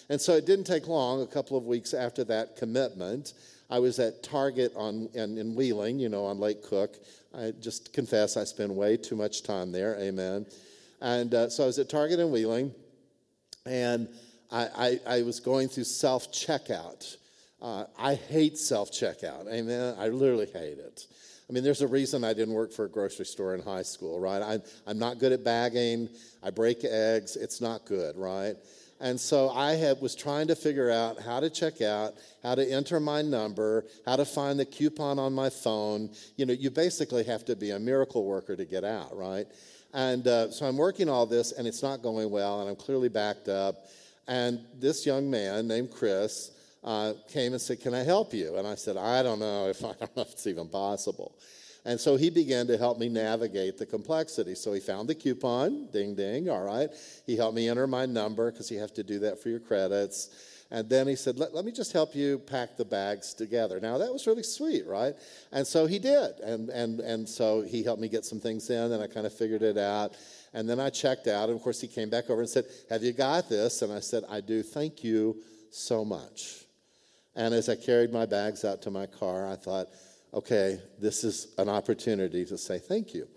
And 0.09 0.19
so 0.19 0.33
it 0.33 0.45
didn't 0.45 0.65
take 0.65 0.87
long, 0.87 1.21
a 1.21 1.27
couple 1.27 1.55
of 1.55 1.65
weeks 1.65 1.93
after 1.93 2.23
that 2.25 2.57
commitment, 2.57 3.33
I 3.71 3.79
was 3.79 3.99
at 3.99 4.21
Target 4.21 4.73
on, 4.75 5.07
in, 5.13 5.37
in 5.37 5.55
Wheeling, 5.55 5.97
you 5.97 6.09
know, 6.09 6.25
on 6.25 6.39
Lake 6.39 6.61
Cook. 6.61 6.97
I 7.33 7.53
just 7.61 7.93
confess 7.93 8.35
I 8.35 8.43
spend 8.43 8.75
way 8.75 8.97
too 8.97 9.15
much 9.15 9.43
time 9.43 9.71
there. 9.71 9.95
Amen. 9.97 10.45
And 10.99 11.33
uh, 11.33 11.49
so 11.49 11.63
I 11.63 11.67
was 11.67 11.79
at 11.79 11.89
Target 11.89 12.19
in 12.19 12.31
Wheeling, 12.31 12.73
and 13.65 14.09
I, 14.51 14.99
I, 15.07 15.19
I 15.19 15.21
was 15.23 15.39
going 15.39 15.69
through 15.69 15.85
self 15.85 16.33
checkout. 16.33 17.15
Uh, 17.61 17.85
I 17.97 18.15
hate 18.15 18.57
self 18.57 18.91
checkout. 18.91 19.47
Amen. 19.51 19.95
I 19.97 20.09
literally 20.09 20.47
hate 20.47 20.77
it. 20.77 21.07
I 21.49 21.53
mean, 21.53 21.63
there's 21.63 21.81
a 21.81 21.87
reason 21.87 22.23
I 22.25 22.33
didn't 22.33 22.53
work 22.53 22.73
for 22.73 22.85
a 22.85 22.89
grocery 22.89 23.25
store 23.25 23.55
in 23.55 23.61
high 23.61 23.81
school, 23.83 24.19
right? 24.19 24.41
I'm, 24.41 24.61
I'm 24.85 24.99
not 24.99 25.19
good 25.19 25.31
at 25.31 25.43
bagging. 25.43 26.09
I 26.43 26.49
break 26.49 26.83
eggs. 26.83 27.37
It's 27.37 27.61
not 27.61 27.85
good, 27.85 28.17
right? 28.17 28.55
And 29.01 29.19
so 29.19 29.49
I 29.49 29.71
had, 29.71 29.99
was 29.99 30.15
trying 30.15 30.47
to 30.47 30.55
figure 30.55 30.91
out 30.91 31.19
how 31.19 31.39
to 31.39 31.49
check 31.49 31.81
out, 31.81 32.13
how 32.43 32.53
to 32.53 32.63
enter 32.63 32.99
my 32.99 33.23
number, 33.23 33.85
how 34.05 34.15
to 34.15 34.25
find 34.25 34.59
the 34.59 34.65
coupon 34.65 35.17
on 35.17 35.33
my 35.33 35.49
phone. 35.49 36.11
You 36.37 36.45
know, 36.45 36.53
you 36.53 36.69
basically 36.69 37.23
have 37.23 37.43
to 37.45 37.55
be 37.55 37.71
a 37.71 37.79
miracle 37.79 38.23
worker 38.23 38.55
to 38.55 38.63
get 38.63 38.83
out, 38.83 39.17
right? 39.17 39.47
And 39.93 40.27
uh, 40.27 40.51
so 40.51 40.67
I'm 40.67 40.77
working 40.77 41.09
all 41.09 41.25
this, 41.25 41.51
and 41.51 41.67
it's 41.67 41.81
not 41.81 42.03
going 42.03 42.29
well, 42.29 42.61
and 42.61 42.69
I'm 42.69 42.75
clearly 42.75 43.09
backed 43.09 43.49
up. 43.49 43.87
And 44.27 44.59
this 44.79 45.05
young 45.05 45.29
man 45.31 45.67
named 45.67 45.91
Chris 45.91 46.51
uh, 46.83 47.13
came 47.27 47.53
and 47.53 47.61
said, 47.61 47.81
Can 47.81 47.95
I 47.95 48.03
help 48.03 48.33
you? 48.35 48.55
And 48.57 48.67
I 48.67 48.75
said, 48.75 48.97
I 48.97 49.23
don't 49.23 49.39
know 49.39 49.67
if 49.67 49.83
I 49.85 49.93
don't 49.99 50.15
know 50.15 50.21
if 50.21 50.31
it's 50.31 50.47
even 50.47 50.67
possible. 50.67 51.35
And 51.83 51.99
so 51.99 52.15
he 52.15 52.29
began 52.29 52.67
to 52.67 52.77
help 52.77 52.99
me 52.99 53.09
navigate 53.09 53.77
the 53.77 53.85
complexity. 53.85 54.53
So 54.53 54.71
he 54.73 54.79
found 54.79 55.09
the 55.09 55.15
coupon, 55.15 55.87
ding, 55.91 56.13
ding, 56.13 56.49
all 56.49 56.61
right. 56.61 56.89
He 57.25 57.35
helped 57.35 57.55
me 57.55 57.69
enter 57.69 57.87
my 57.87 58.05
number 58.05 58.51
because 58.51 58.69
you 58.69 58.79
have 58.79 58.93
to 58.93 59.03
do 59.03 59.19
that 59.19 59.41
for 59.41 59.49
your 59.49 59.59
credits. 59.59 60.29
And 60.73 60.87
then 60.87 61.05
he 61.05 61.17
said, 61.17 61.37
let, 61.37 61.53
let, 61.53 61.65
me 61.65 61.71
just 61.73 61.91
help 61.91 62.15
you 62.15 62.39
pack 62.39 62.77
the 62.77 62.85
bags 62.85 63.33
together. 63.33 63.81
Now, 63.81 63.97
that 63.97 64.11
was 64.11 64.25
really 64.25 64.43
sweet, 64.43 64.87
right? 64.87 65.13
And 65.51 65.67
so 65.67 65.85
he 65.85 65.99
did. 65.99 66.39
And, 66.39 66.69
and, 66.69 67.01
and 67.01 67.27
so 67.27 67.61
he 67.61 67.83
helped 67.83 68.01
me 68.01 68.07
get 68.07 68.23
some 68.23 68.39
things 68.39 68.69
in, 68.69 68.93
and 68.93 69.03
I 69.03 69.07
kind 69.07 69.25
of 69.25 69.33
figured 69.33 69.63
it 69.63 69.77
out. 69.77 70.13
And 70.53 70.69
then 70.69 70.79
I 70.79 70.89
checked 70.89 71.27
out. 71.27 71.49
And 71.49 71.57
of 71.57 71.63
course, 71.63 71.81
he 71.81 71.87
came 71.89 72.09
back 72.09 72.29
over 72.29 72.39
and 72.39 72.49
said, 72.49 72.65
Have 72.89 73.03
you 73.03 73.11
got 73.11 73.49
this? 73.49 73.81
And 73.81 73.91
I 73.91 73.99
said, 73.99 74.23
I 74.29 74.39
do. 74.39 74.63
Thank 74.63 75.03
you 75.03 75.41
so 75.71 76.05
much. 76.05 76.65
And 77.35 77.53
as 77.53 77.67
I 77.67 77.75
carried 77.75 78.13
my 78.13 78.25
bags 78.25 78.63
out 78.63 78.81
to 78.83 78.91
my 78.91 79.07
car, 79.07 79.51
I 79.51 79.55
thought, 79.55 79.87
okay, 80.33 80.79
this 80.99 81.23
is 81.23 81.53
an 81.57 81.69
opportunity 81.69 82.45
to 82.45 82.57
say 82.57 82.79
thank 82.79 83.13
you. 83.13 83.27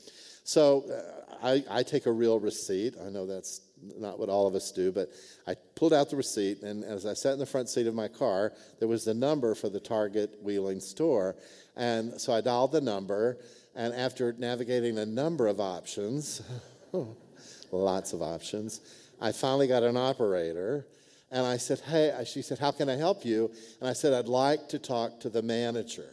So 0.45 0.85
uh, 0.91 1.47
I, 1.47 1.65
I, 1.71 1.83
take 1.83 2.07
a 2.07 2.13
real 2.13 2.39
receipt. 2.39 2.95
I 3.05 3.09
know 3.09 3.27
that's 3.27 3.63
not 3.99 4.19
what 4.19 4.29
all 4.29 4.47
of 4.47 4.55
us 4.55 4.71
do, 4.73 4.93
but 4.93 5.11
I 5.47 5.55
pulled 5.75 5.93
out 5.93 6.11
the 6.11 6.17
receipt, 6.17 6.63
and 6.63 6.85
as 6.85 7.07
I 7.07 7.15
sat 7.15 7.33
in 7.33 7.39
the 7.39 7.47
front 7.47 7.69
seat 7.69 7.87
of 7.87 7.95
my 7.95 8.09
car, 8.09 8.53
there 8.79 8.89
was 8.89 9.05
the 9.05 9.15
number 9.15 9.55
for 9.55 9.69
the 9.69 9.81
Target 9.81 10.39
Wheeling 10.43 10.81
store. 10.81 11.37
And 11.77 12.21
so 12.21 12.33
I 12.33 12.41
dialed 12.41 12.73
the 12.73 12.81
number, 12.81 13.39
and 13.75 13.93
after 13.95 14.33
navigating 14.39 14.99
a 14.99 15.07
number 15.07 15.49
of 15.49 15.61
options, 15.61 16.43
lots 17.73 18.13
of 18.13 18.23
options, 18.23 18.81
I 19.21 19.33
finally 19.33 19.67
got 19.67 19.83
an 19.83 19.97
operator. 19.97 20.87
And 21.31 21.45
I 21.45 21.57
said, 21.57 21.81
Hey, 21.81 22.13
she 22.27 22.43
said, 22.43 22.59
How 22.59 22.71
can 22.71 22.89
I 22.89 22.97
help 22.97 23.25
you? 23.25 23.51
And 23.81 23.89
I 23.89 23.93
said, 23.93 24.13
I'd 24.13 24.29
like 24.29 24.69
to 24.69 24.79
talk 24.79 25.21
to 25.21 25.29
the 25.29 25.43
manager. 25.43 26.09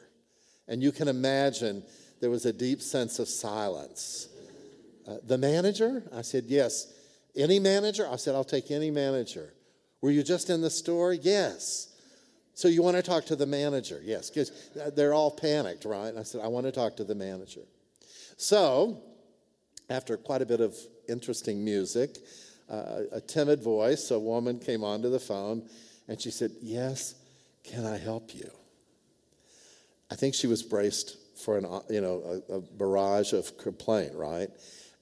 And 0.68 0.82
you 0.82 0.92
can 0.92 1.08
imagine 1.08 1.84
there 2.20 2.30
was 2.30 2.46
a 2.46 2.54
deep 2.54 2.82
sense 2.82 3.20
of 3.20 3.28
silence. 3.28 4.30
Uh, 5.08 5.18
the 5.26 5.38
manager? 5.38 6.04
I 6.14 6.22
said, 6.22 6.46
Yes. 6.48 6.94
Any 7.36 7.60
manager? 7.60 8.08
I 8.10 8.18
said, 8.18 8.36
I'll 8.36 8.44
take 8.44 8.72
any 8.72 8.92
manager. 8.92 9.54
Were 10.02 10.12
you 10.12 10.22
just 10.22 10.50
in 10.50 10.62
the 10.62 10.70
store? 10.70 11.14
Yes. 11.14 11.92
So 12.54 12.68
you 12.68 12.84
want 12.84 12.98
to 12.98 13.04
talk 13.04 13.26
to 13.28 13.36
the 13.36 13.46
manager? 13.46 14.02
Yes, 14.04 14.30
because 14.30 14.52
they're 14.96 15.14
all 15.14 15.32
panicked, 15.32 15.86
right? 15.86 16.10
And 16.10 16.20
I 16.20 16.24
said, 16.24 16.42
I 16.42 16.48
want 16.48 16.66
to 16.66 16.72
talk 16.72 16.98
to 16.98 17.04
the 17.04 17.16
manager. 17.16 17.62
So, 18.38 19.02
after 19.90 20.18
quite 20.18 20.42
a 20.42 20.46
bit 20.46 20.60
of 20.60 20.76
interesting 21.08 21.64
music, 21.64 22.18
uh, 22.70 23.02
a 23.12 23.22
timid 23.22 23.62
voice, 23.64 24.12
a 24.12 24.20
woman 24.20 24.60
came 24.60 24.84
onto 24.84 25.10
the 25.10 25.20
phone 25.20 25.68
and 26.08 26.20
she 26.22 26.32
said, 26.32 26.52
Yes, 26.62 27.16
can 27.64 27.86
I 27.86 27.98
help 27.98 28.34
you? 28.36 28.50
I 30.12 30.16
think 30.16 30.36
she 30.36 30.48
was 30.48 30.62
braced 30.62 31.18
for 31.38 31.58
an, 31.58 31.66
uh, 31.66 31.80
you 31.90 32.02
know, 32.02 32.42
a, 32.50 32.56
a 32.56 32.62
barrage 32.62 33.34
of 33.34 33.58
complaint, 33.58 34.14
right? 34.14 34.50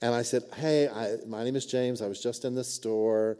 And 0.01 0.13
I 0.13 0.22
said, 0.22 0.44
Hey, 0.56 0.88
I, 0.88 1.18
my 1.28 1.44
name 1.44 1.56
is 1.56 1.66
James. 1.66 2.01
I 2.01 2.08
was 2.08 2.22
just 2.22 2.46
in 2.46 2.56
the 2.56 2.63
store. 2.63 3.38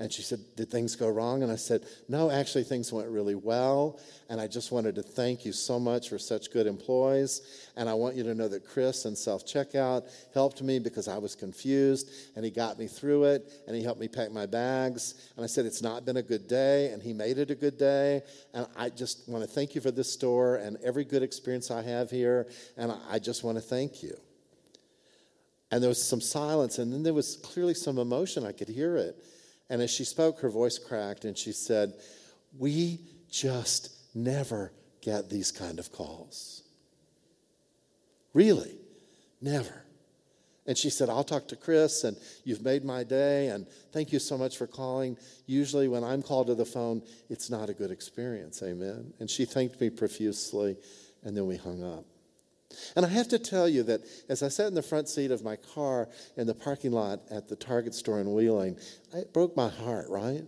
And 0.00 0.10
she 0.10 0.22
said, 0.22 0.40
Did 0.56 0.70
things 0.70 0.96
go 0.96 1.10
wrong? 1.10 1.42
And 1.42 1.52
I 1.52 1.56
said, 1.56 1.84
No, 2.08 2.30
actually, 2.30 2.64
things 2.64 2.90
went 2.90 3.10
really 3.10 3.34
well. 3.34 4.00
And 4.30 4.40
I 4.40 4.46
just 4.46 4.72
wanted 4.72 4.94
to 4.94 5.02
thank 5.02 5.44
you 5.44 5.52
so 5.52 5.78
much 5.78 6.08
for 6.08 6.18
such 6.18 6.50
good 6.50 6.66
employees. 6.66 7.68
And 7.76 7.86
I 7.86 7.92
want 7.92 8.16
you 8.16 8.22
to 8.22 8.34
know 8.34 8.48
that 8.48 8.66
Chris 8.66 9.04
and 9.04 9.16
self 9.16 9.44
checkout 9.44 10.08
helped 10.32 10.62
me 10.62 10.78
because 10.78 11.06
I 11.06 11.18
was 11.18 11.34
confused. 11.34 12.10
And 12.34 12.46
he 12.46 12.50
got 12.50 12.78
me 12.78 12.86
through 12.86 13.24
it. 13.24 13.52
And 13.66 13.76
he 13.76 13.82
helped 13.82 14.00
me 14.00 14.08
pack 14.08 14.32
my 14.32 14.46
bags. 14.46 15.30
And 15.36 15.44
I 15.44 15.46
said, 15.46 15.66
It's 15.66 15.82
not 15.82 16.06
been 16.06 16.16
a 16.16 16.22
good 16.22 16.48
day. 16.48 16.92
And 16.92 17.02
he 17.02 17.12
made 17.12 17.36
it 17.36 17.50
a 17.50 17.54
good 17.54 17.76
day. 17.76 18.22
And 18.54 18.66
I 18.76 18.88
just 18.88 19.28
want 19.28 19.44
to 19.44 19.50
thank 19.50 19.74
you 19.74 19.82
for 19.82 19.90
this 19.90 20.10
store 20.10 20.56
and 20.56 20.78
every 20.82 21.04
good 21.04 21.22
experience 21.22 21.70
I 21.70 21.82
have 21.82 22.10
here. 22.10 22.48
And 22.78 22.90
I 23.10 23.18
just 23.18 23.44
want 23.44 23.58
to 23.58 23.62
thank 23.62 24.02
you. 24.02 24.16
And 25.70 25.82
there 25.82 25.90
was 25.90 26.02
some 26.02 26.22
silence. 26.22 26.78
And 26.78 26.90
then 26.90 27.02
there 27.02 27.12
was 27.12 27.36
clearly 27.36 27.74
some 27.74 27.98
emotion. 27.98 28.46
I 28.46 28.52
could 28.52 28.68
hear 28.68 28.96
it. 28.96 29.22
And 29.70 29.80
as 29.80 29.90
she 29.90 30.04
spoke, 30.04 30.40
her 30.40 30.50
voice 30.50 30.78
cracked 30.78 31.24
and 31.24 31.38
she 31.38 31.52
said, 31.52 31.94
We 32.58 32.98
just 33.30 33.94
never 34.14 34.72
get 35.00 35.30
these 35.30 35.52
kind 35.52 35.78
of 35.78 35.92
calls. 35.92 36.64
Really, 38.34 38.76
never. 39.40 39.84
And 40.66 40.76
she 40.76 40.90
said, 40.90 41.08
I'll 41.08 41.24
talk 41.24 41.48
to 41.48 41.56
Chris, 41.56 42.04
and 42.04 42.16
you've 42.44 42.62
made 42.62 42.84
my 42.84 43.02
day, 43.02 43.48
and 43.48 43.66
thank 43.92 44.12
you 44.12 44.18
so 44.18 44.36
much 44.36 44.56
for 44.58 44.66
calling. 44.66 45.16
Usually, 45.46 45.88
when 45.88 46.04
I'm 46.04 46.22
called 46.22 46.48
to 46.48 46.54
the 46.54 46.66
phone, 46.66 47.02
it's 47.28 47.50
not 47.50 47.70
a 47.70 47.74
good 47.74 47.90
experience. 47.90 48.62
Amen. 48.62 49.12
And 49.18 49.28
she 49.28 49.46
thanked 49.46 49.80
me 49.80 49.90
profusely, 49.90 50.76
and 51.24 51.36
then 51.36 51.46
we 51.46 51.56
hung 51.56 51.82
up. 51.82 52.04
And 52.96 53.04
I 53.04 53.08
have 53.08 53.28
to 53.28 53.38
tell 53.38 53.68
you 53.68 53.82
that 53.84 54.02
as 54.28 54.42
I 54.42 54.48
sat 54.48 54.68
in 54.68 54.74
the 54.74 54.82
front 54.82 55.08
seat 55.08 55.30
of 55.30 55.44
my 55.44 55.56
car 55.56 56.08
in 56.36 56.46
the 56.46 56.54
parking 56.54 56.92
lot 56.92 57.20
at 57.30 57.48
the 57.48 57.56
Target 57.56 57.94
store 57.94 58.20
in 58.20 58.32
Wheeling, 58.32 58.76
it 59.12 59.32
broke 59.32 59.56
my 59.56 59.68
heart, 59.68 60.06
right? 60.08 60.44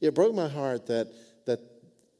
It 0.00 0.14
broke 0.14 0.34
my 0.34 0.48
heart 0.48 0.86
that, 0.86 1.08
that 1.46 1.60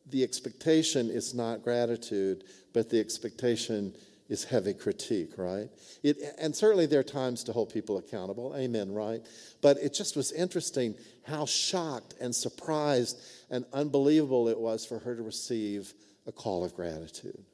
the 0.09 0.23
expectation 0.23 1.11
is 1.11 1.35
not 1.35 1.62
gratitude, 1.62 2.45
but 2.73 2.88
the 2.88 3.00
expectation 3.00 3.95
is 4.29 4.45
heavy 4.45 4.73
critique, 4.73 5.33
right? 5.37 5.69
It, 6.02 6.17
and 6.38 6.55
certainly 6.57 6.87
there 6.87 7.00
are 7.00 7.05
times 7.05 7.45
to 7.45 7.52
hold 7.52 7.71
people 7.71 7.99
accountable, 7.99 8.55
amen, 8.57 8.93
right? 8.93 9.21
But 9.61 9.76
it 9.79 9.93
just 9.93 10.17
was 10.17 10.33
interesting 10.33 10.95
how 11.25 11.45
shocked 11.45 12.14
and 12.21 12.35
surprised 12.35 13.21
and 13.50 13.64
unbelievable 13.73 14.49
it 14.49 14.59
was 14.59 14.87
for 14.87 14.99
her 15.00 15.14
to 15.14 15.23
receive 15.23 15.93
a 16.26 16.33
call 16.33 16.64
of 16.64 16.75
gratitude. 16.75 17.45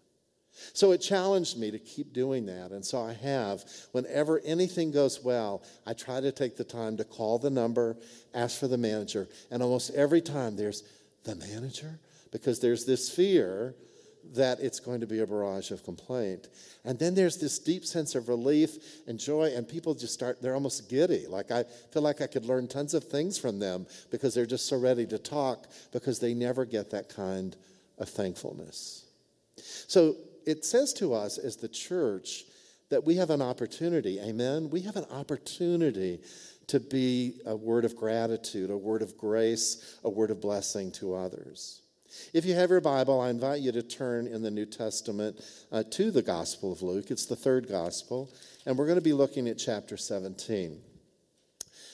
So 0.73 0.93
it 0.93 0.99
challenged 0.99 1.59
me 1.59 1.71
to 1.71 1.79
keep 1.79 2.13
doing 2.13 2.47
that. 2.47 2.71
And 2.71 2.85
so 2.85 3.01
I 3.01 3.13
have. 3.15 3.65
Whenever 3.93 4.41
anything 4.45 4.91
goes 4.91 5.23
well, 5.23 5.63
I 5.87 5.93
try 5.93 6.21
to 6.21 6.33
take 6.33 6.57
the 6.57 6.65
time 6.65 6.97
to 6.97 7.05
call 7.05 7.39
the 7.39 7.51
number, 7.51 7.97
ask 8.35 8.59
for 8.59 8.69
the 8.69 8.79
manager. 8.79 9.29
And 9.51 9.63
almost 9.63 9.95
every 9.95 10.21
time 10.21 10.57
there's 10.57 10.83
the 11.25 11.35
manager, 11.35 11.99
because 12.33 12.61
there's 12.61 12.85
this 12.85 13.11
fear 13.11 13.75
that 14.35 14.61
it's 14.61 14.81
going 14.81 15.01
to 15.01 15.07
be 15.07 15.21
a 15.21 15.27
barrage 15.27 15.71
of 15.71 15.83
complaint. 15.85 16.49
And 16.85 16.99
then 16.99 17.15
there's 17.15 17.39
this 17.39 17.59
deep 17.59 17.85
sense 17.85 18.15
of 18.15 18.29
relief 18.29 18.77
and 19.07 19.19
joy, 19.19 19.53
and 19.55 19.67
people 19.67 19.95
just 19.95 20.13
start, 20.13 20.43
they're 20.43 20.55
almost 20.55 20.89
giddy. 20.91 21.27
Like 21.27 21.51
I 21.51 21.65
feel 21.93 22.03
like 22.03 22.21
I 22.21 22.27
could 22.27 22.45
learn 22.45 22.69
tons 22.69 22.95
of 22.95 23.05
things 23.05 23.39
from 23.39 23.59
them 23.59 23.87
because 24.11 24.35
they're 24.35 24.47
just 24.47 24.69
so 24.69 24.79
ready 24.79 25.07
to 25.07 25.19
talk 25.19 25.67
because 25.93 26.19
they 26.19 26.35
never 26.35 26.65
get 26.65 26.91
that 26.91 27.09
kind 27.09 27.57
of 27.99 28.09
thankfulness. 28.09 29.07
So 29.57 30.17
it 30.49 30.65
says 30.65 30.95
to 30.95 31.13
us 31.13 31.37
as 31.37 31.57
the 31.57 31.69
church 31.69 32.45
that 32.89 33.05
we 33.05 33.17
have 33.17 33.29
an 33.29 33.43
opportunity, 33.43 34.19
amen? 34.19 34.71
We 34.71 34.81
have 34.81 34.97
an 34.97 35.05
opportunity 35.11 36.21
to 36.69 36.81
be 36.81 37.41
a 37.45 37.55
word 37.55 37.85
of 37.85 37.95
gratitude, 37.95 38.71
a 38.71 38.77
word 38.77 39.03
of 39.03 39.19
grace, 39.19 39.99
a 40.05 40.09
word 40.09 40.31
of 40.31 40.41
blessing 40.41 40.91
to 40.93 41.15
others. 41.15 41.83
If 42.33 42.47
you 42.47 42.55
have 42.55 42.71
your 42.71 42.81
Bible, 42.81 43.21
I 43.21 43.29
invite 43.29 43.61
you 43.61 43.73
to 43.73 43.83
turn 43.83 44.27
in 44.27 44.41
the 44.41 44.51
New 44.51 44.65
Testament 44.65 45.39
uh, 45.71 45.83
to 45.91 46.11
the 46.11 46.23
Gospel 46.23 46.73
of 46.73 46.81
Luke. 46.81 47.11
It's 47.11 47.27
the 47.27 47.37
third 47.37 47.69
Gospel, 47.69 48.33
and 48.65 48.79
we're 48.79 48.87
going 48.87 48.97
to 48.97 49.03
be 49.03 49.13
looking 49.13 49.49
at 49.49 49.59
chapter 49.59 49.99
17. 49.99 50.81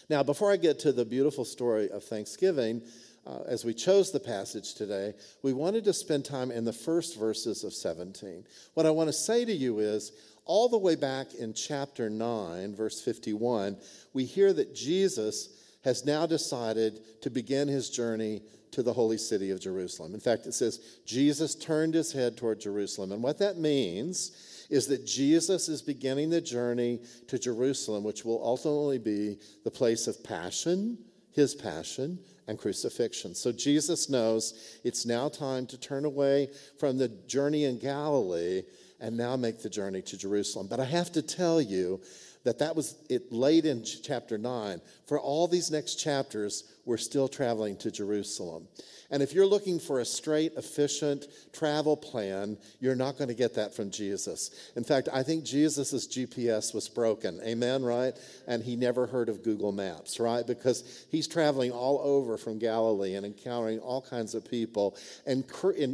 Now, 0.09 0.23
before 0.23 0.53
I 0.53 0.57
get 0.59 0.79
to 0.81 0.93
the 0.93 1.05
beautiful 1.05 1.45
story 1.45 1.91
of 1.91 2.05
Thanksgiving, 2.05 2.83
uh, 3.27 3.41
as 3.47 3.65
we 3.65 3.75
chose 3.75 4.13
the 4.13 4.21
passage 4.21 4.75
today, 4.75 5.15
we 5.43 5.53
wanted 5.53 5.85
to 5.85 5.93
spend 5.93 6.25
time 6.25 6.51
in 6.51 6.65
the 6.65 6.73
first 6.73 7.19
verses 7.19 7.65
of 7.65 7.73
17. 7.73 8.45
What 8.75 8.87
I 8.87 8.91
want 8.91 9.09
to 9.09 9.13
say 9.13 9.45
to 9.45 9.53
you 9.53 9.79
is, 9.79 10.13
all 10.45 10.69
the 10.69 10.79
way 10.79 10.95
back 10.95 11.33
in 11.35 11.55
chapter 11.55 12.11
9, 12.11 12.75
verse 12.75 13.01
51, 13.01 13.79
we 14.13 14.25
hear 14.25 14.53
that 14.53 14.75
Jesus 14.75 15.49
has 15.85 16.05
now 16.05 16.27
decided 16.27 17.01
to 17.23 17.31
begin 17.31 17.69
his 17.69 17.91
journey 17.91 18.43
to 18.73 18.83
the 18.83 18.93
holy 18.93 19.19
city 19.19 19.51
of 19.51 19.61
Jerusalem. 19.61 20.15
In 20.15 20.21
fact, 20.21 20.47
it 20.47 20.53
says, 20.53 20.99
Jesus 21.07 21.55
turned 21.55 21.95
his 21.95 22.13
head 22.13 22.37
toward 22.37 22.61
Jerusalem. 22.61 23.13
And 23.13 23.23
what 23.23 23.39
that 23.39 23.57
means 23.57 24.67
is 24.69 24.87
that 24.89 25.07
Jesus 25.07 25.69
is 25.69 25.81
beginning 25.81 26.31
the 26.31 26.41
journey 26.41 27.01
to 27.29 27.39
Jerusalem, 27.39 28.03
which 28.03 28.25
will 28.25 28.43
ultimately 28.43 28.99
be 28.99 29.39
the 29.63 29.71
place 29.71 30.07
of 30.09 30.25
passion, 30.25 30.99
his 31.31 31.55
passion, 31.55 32.19
and 32.47 32.59
crucifixion. 32.59 33.35
So 33.35 33.53
Jesus 33.53 34.09
knows 34.09 34.79
it's 34.85 35.07
now 35.07 35.29
time 35.29 35.67
to 35.67 35.79
turn 35.79 36.05
away 36.05 36.51
from 36.79 36.99
the 36.99 37.09
journey 37.09 37.65
in 37.65 37.79
Galilee 37.79 38.63
and 39.01 39.17
now 39.17 39.37
make 39.37 39.63
the 39.63 39.71
journey 39.71 40.03
to 40.03 40.17
Jerusalem. 40.17 40.67
But 40.69 40.81
I 40.81 40.85
have 40.85 41.13
to 41.13 41.23
tell 41.23 41.61
you 41.61 42.01
that 42.45 42.59
that 42.59 42.77
was 42.77 42.97
it 43.09 43.33
late 43.33 43.65
in 43.65 43.83
chapter 43.85 44.39
9. 44.39 44.81
For 45.07 45.19
all 45.19 45.49
these 45.49 45.71
next 45.71 45.97
chapters, 45.97 46.65
we're 46.85 46.99
still 46.99 47.27
traveling 47.27 47.77
to 47.79 47.91
Jerusalem. 47.91 48.69
And 49.11 49.23
if 49.23 49.33
you're 49.33 49.47
looking 49.47 49.79
for 49.79 50.01
a 50.01 50.05
straight, 50.05 50.53
efficient 50.57 51.27
travel 51.53 51.97
plan, 51.97 52.59
you're 52.81 52.95
not 52.95 53.17
going 53.17 53.29
to 53.29 53.35
get 53.35 53.55
that 53.55 53.75
from 53.75 53.91
Jesus. 53.91 54.73
In 54.77 54.85
fact, 54.85 55.09
I 55.13 55.23
think 55.23 55.45
Jesus' 55.45 56.07
GPS 56.07 56.75
was 56.75 56.89
broken. 56.89 57.41
Amen, 57.45 57.83
right? 57.83 58.15
And 58.47 58.63
he 58.63 58.77
never 58.77 59.07
heard 59.07 59.29
of 59.29 59.43
Google 59.43 59.73
Maps, 59.73 60.21
right? 60.21 60.47
Because 60.47 61.07
he's 61.11 61.29
traveling 61.29 61.71
all 61.71 62.01
over 62.03 62.37
from 62.37 62.59
Galilee 62.59 63.15
and 63.15 63.25
encountering 63.25 63.79
all 63.79 64.03
kinds 64.03 64.35
of 64.35 64.45
people, 64.45 64.97
and 65.27 65.45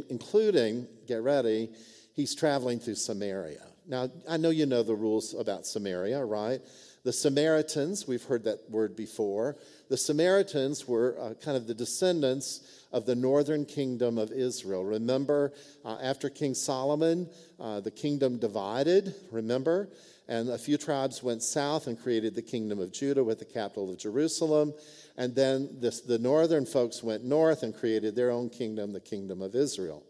including, 0.09 0.87
get 1.07 1.21
ready, 1.21 1.69
he's 2.13 2.35
traveling 2.35 2.79
through 2.79 2.95
Samaria. 2.95 3.63
Now, 3.87 4.09
I 4.29 4.37
know 4.37 4.49
you 4.49 4.65
know 4.65 4.83
the 4.83 4.95
rules 4.95 5.33
about 5.33 5.65
Samaria, 5.65 6.23
right? 6.23 6.61
The 7.03 7.11
Samaritans, 7.11 8.07
we've 8.07 8.23
heard 8.23 8.43
that 8.43 8.69
word 8.69 8.95
before. 8.95 9.57
The 9.89 9.97
Samaritans 9.97 10.87
were 10.87 11.17
uh, 11.19 11.33
kind 11.43 11.57
of 11.57 11.65
the 11.65 11.73
descendants 11.73 12.85
of 12.91 13.05
the 13.05 13.15
northern 13.15 13.65
kingdom 13.65 14.19
of 14.19 14.31
Israel. 14.31 14.85
Remember, 14.85 15.51
uh, 15.83 15.97
after 16.01 16.29
King 16.29 16.53
Solomon, 16.53 17.27
uh, 17.59 17.79
the 17.79 17.89
kingdom 17.89 18.37
divided, 18.37 19.15
remember? 19.31 19.89
And 20.27 20.49
a 20.49 20.57
few 20.57 20.77
tribes 20.77 21.23
went 21.23 21.41
south 21.41 21.87
and 21.87 21.99
created 21.99 22.35
the 22.35 22.41
kingdom 22.41 22.79
of 22.79 22.93
Judah 22.93 23.23
with 23.23 23.39
the 23.39 23.45
capital 23.45 23.89
of 23.89 23.97
Jerusalem. 23.97 24.73
And 25.17 25.35
then 25.35 25.69
this, 25.79 26.01
the 26.01 26.19
northern 26.19 26.65
folks 26.65 27.01
went 27.01 27.23
north 27.23 27.63
and 27.63 27.75
created 27.75 28.15
their 28.15 28.29
own 28.31 28.49
kingdom, 28.49 28.93
the 28.93 29.01
kingdom 29.01 29.41
of 29.41 29.55
Israel. 29.55 30.03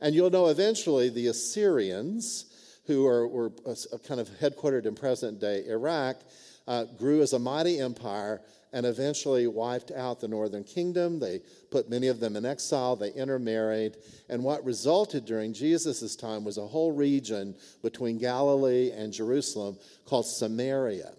And 0.00 0.14
you'll 0.14 0.30
know 0.30 0.46
eventually 0.46 1.08
the 1.08 1.26
Assyrians, 1.26 2.46
who 2.86 3.06
are, 3.06 3.26
were 3.26 3.50
kind 4.06 4.20
of 4.20 4.28
headquartered 4.40 4.86
in 4.86 4.94
present 4.94 5.40
day 5.40 5.64
Iraq, 5.66 6.16
uh, 6.68 6.84
grew 6.98 7.22
as 7.22 7.32
a 7.32 7.38
mighty 7.38 7.78
empire 7.78 8.40
and 8.72 8.84
eventually 8.84 9.46
wiped 9.46 9.90
out 9.90 10.20
the 10.20 10.28
northern 10.28 10.64
kingdom. 10.64 11.18
They 11.18 11.40
put 11.70 11.88
many 11.88 12.08
of 12.08 12.20
them 12.20 12.36
in 12.36 12.44
exile, 12.44 12.96
they 12.96 13.12
intermarried. 13.12 13.96
And 14.28 14.42
what 14.42 14.64
resulted 14.64 15.24
during 15.24 15.54
Jesus' 15.54 16.16
time 16.16 16.44
was 16.44 16.58
a 16.58 16.66
whole 16.66 16.92
region 16.92 17.54
between 17.82 18.18
Galilee 18.18 18.90
and 18.90 19.12
Jerusalem 19.12 19.78
called 20.04 20.26
Samaria. 20.26 21.12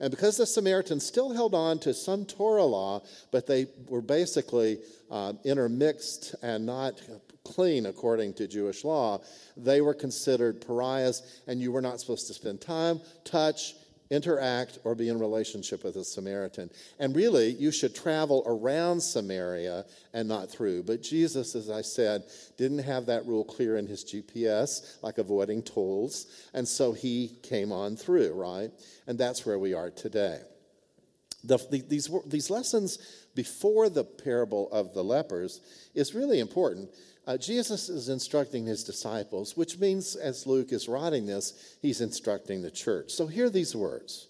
And 0.00 0.10
because 0.10 0.36
the 0.36 0.46
Samaritans 0.46 1.04
still 1.06 1.32
held 1.32 1.54
on 1.54 1.78
to 1.80 1.94
some 1.94 2.24
Torah 2.24 2.64
law, 2.64 3.02
but 3.30 3.46
they 3.46 3.66
were 3.88 4.00
basically 4.00 4.78
uh, 5.10 5.34
intermixed 5.44 6.34
and 6.42 6.66
not 6.66 7.00
clean 7.44 7.86
according 7.86 8.34
to 8.34 8.46
Jewish 8.46 8.84
law, 8.84 9.20
they 9.56 9.80
were 9.80 9.94
considered 9.94 10.64
pariahs, 10.66 11.42
and 11.46 11.60
you 11.60 11.72
were 11.72 11.82
not 11.82 12.00
supposed 12.00 12.26
to 12.28 12.34
spend 12.34 12.60
time, 12.60 13.00
touch, 13.24 13.74
interact, 14.12 14.78
or 14.84 14.94
be 14.94 15.08
in 15.08 15.18
relationship 15.18 15.82
with 15.84 15.96
a 15.96 16.04
Samaritan. 16.04 16.70
And 16.98 17.16
really, 17.16 17.48
you 17.52 17.72
should 17.72 17.94
travel 17.94 18.42
around 18.46 19.00
Samaria 19.00 19.86
and 20.12 20.28
not 20.28 20.50
through. 20.50 20.82
But 20.82 21.02
Jesus, 21.02 21.54
as 21.54 21.70
I 21.70 21.80
said, 21.80 22.24
didn't 22.58 22.80
have 22.80 23.06
that 23.06 23.24
rule 23.24 23.42
clear 23.42 23.78
in 23.78 23.86
his 23.86 24.04
GPS, 24.04 25.02
like 25.02 25.16
avoiding 25.16 25.62
tolls. 25.62 26.26
And 26.52 26.68
so 26.68 26.92
he 26.92 27.38
came 27.42 27.72
on 27.72 27.96
through, 27.96 28.34
right? 28.34 28.70
And 29.06 29.18
that's 29.18 29.46
where 29.46 29.58
we 29.58 29.72
are 29.72 29.90
today. 29.90 30.40
The, 31.44 31.56
the, 31.70 31.80
these, 31.80 32.10
these 32.26 32.50
lessons 32.50 32.98
before 33.34 33.88
the 33.88 34.04
parable 34.04 34.70
of 34.72 34.92
the 34.92 35.02
lepers 35.02 35.62
is 35.94 36.14
really 36.14 36.38
important 36.38 36.90
uh, 37.26 37.36
Jesus 37.36 37.88
is 37.88 38.08
instructing 38.08 38.66
his 38.66 38.82
disciples, 38.84 39.56
which 39.56 39.78
means, 39.78 40.16
as 40.16 40.46
Luke 40.46 40.72
is 40.72 40.88
writing 40.88 41.26
this, 41.26 41.76
he's 41.80 42.00
instructing 42.00 42.62
the 42.62 42.70
church. 42.70 43.12
So 43.12 43.26
hear 43.26 43.48
these 43.48 43.76
words 43.76 44.28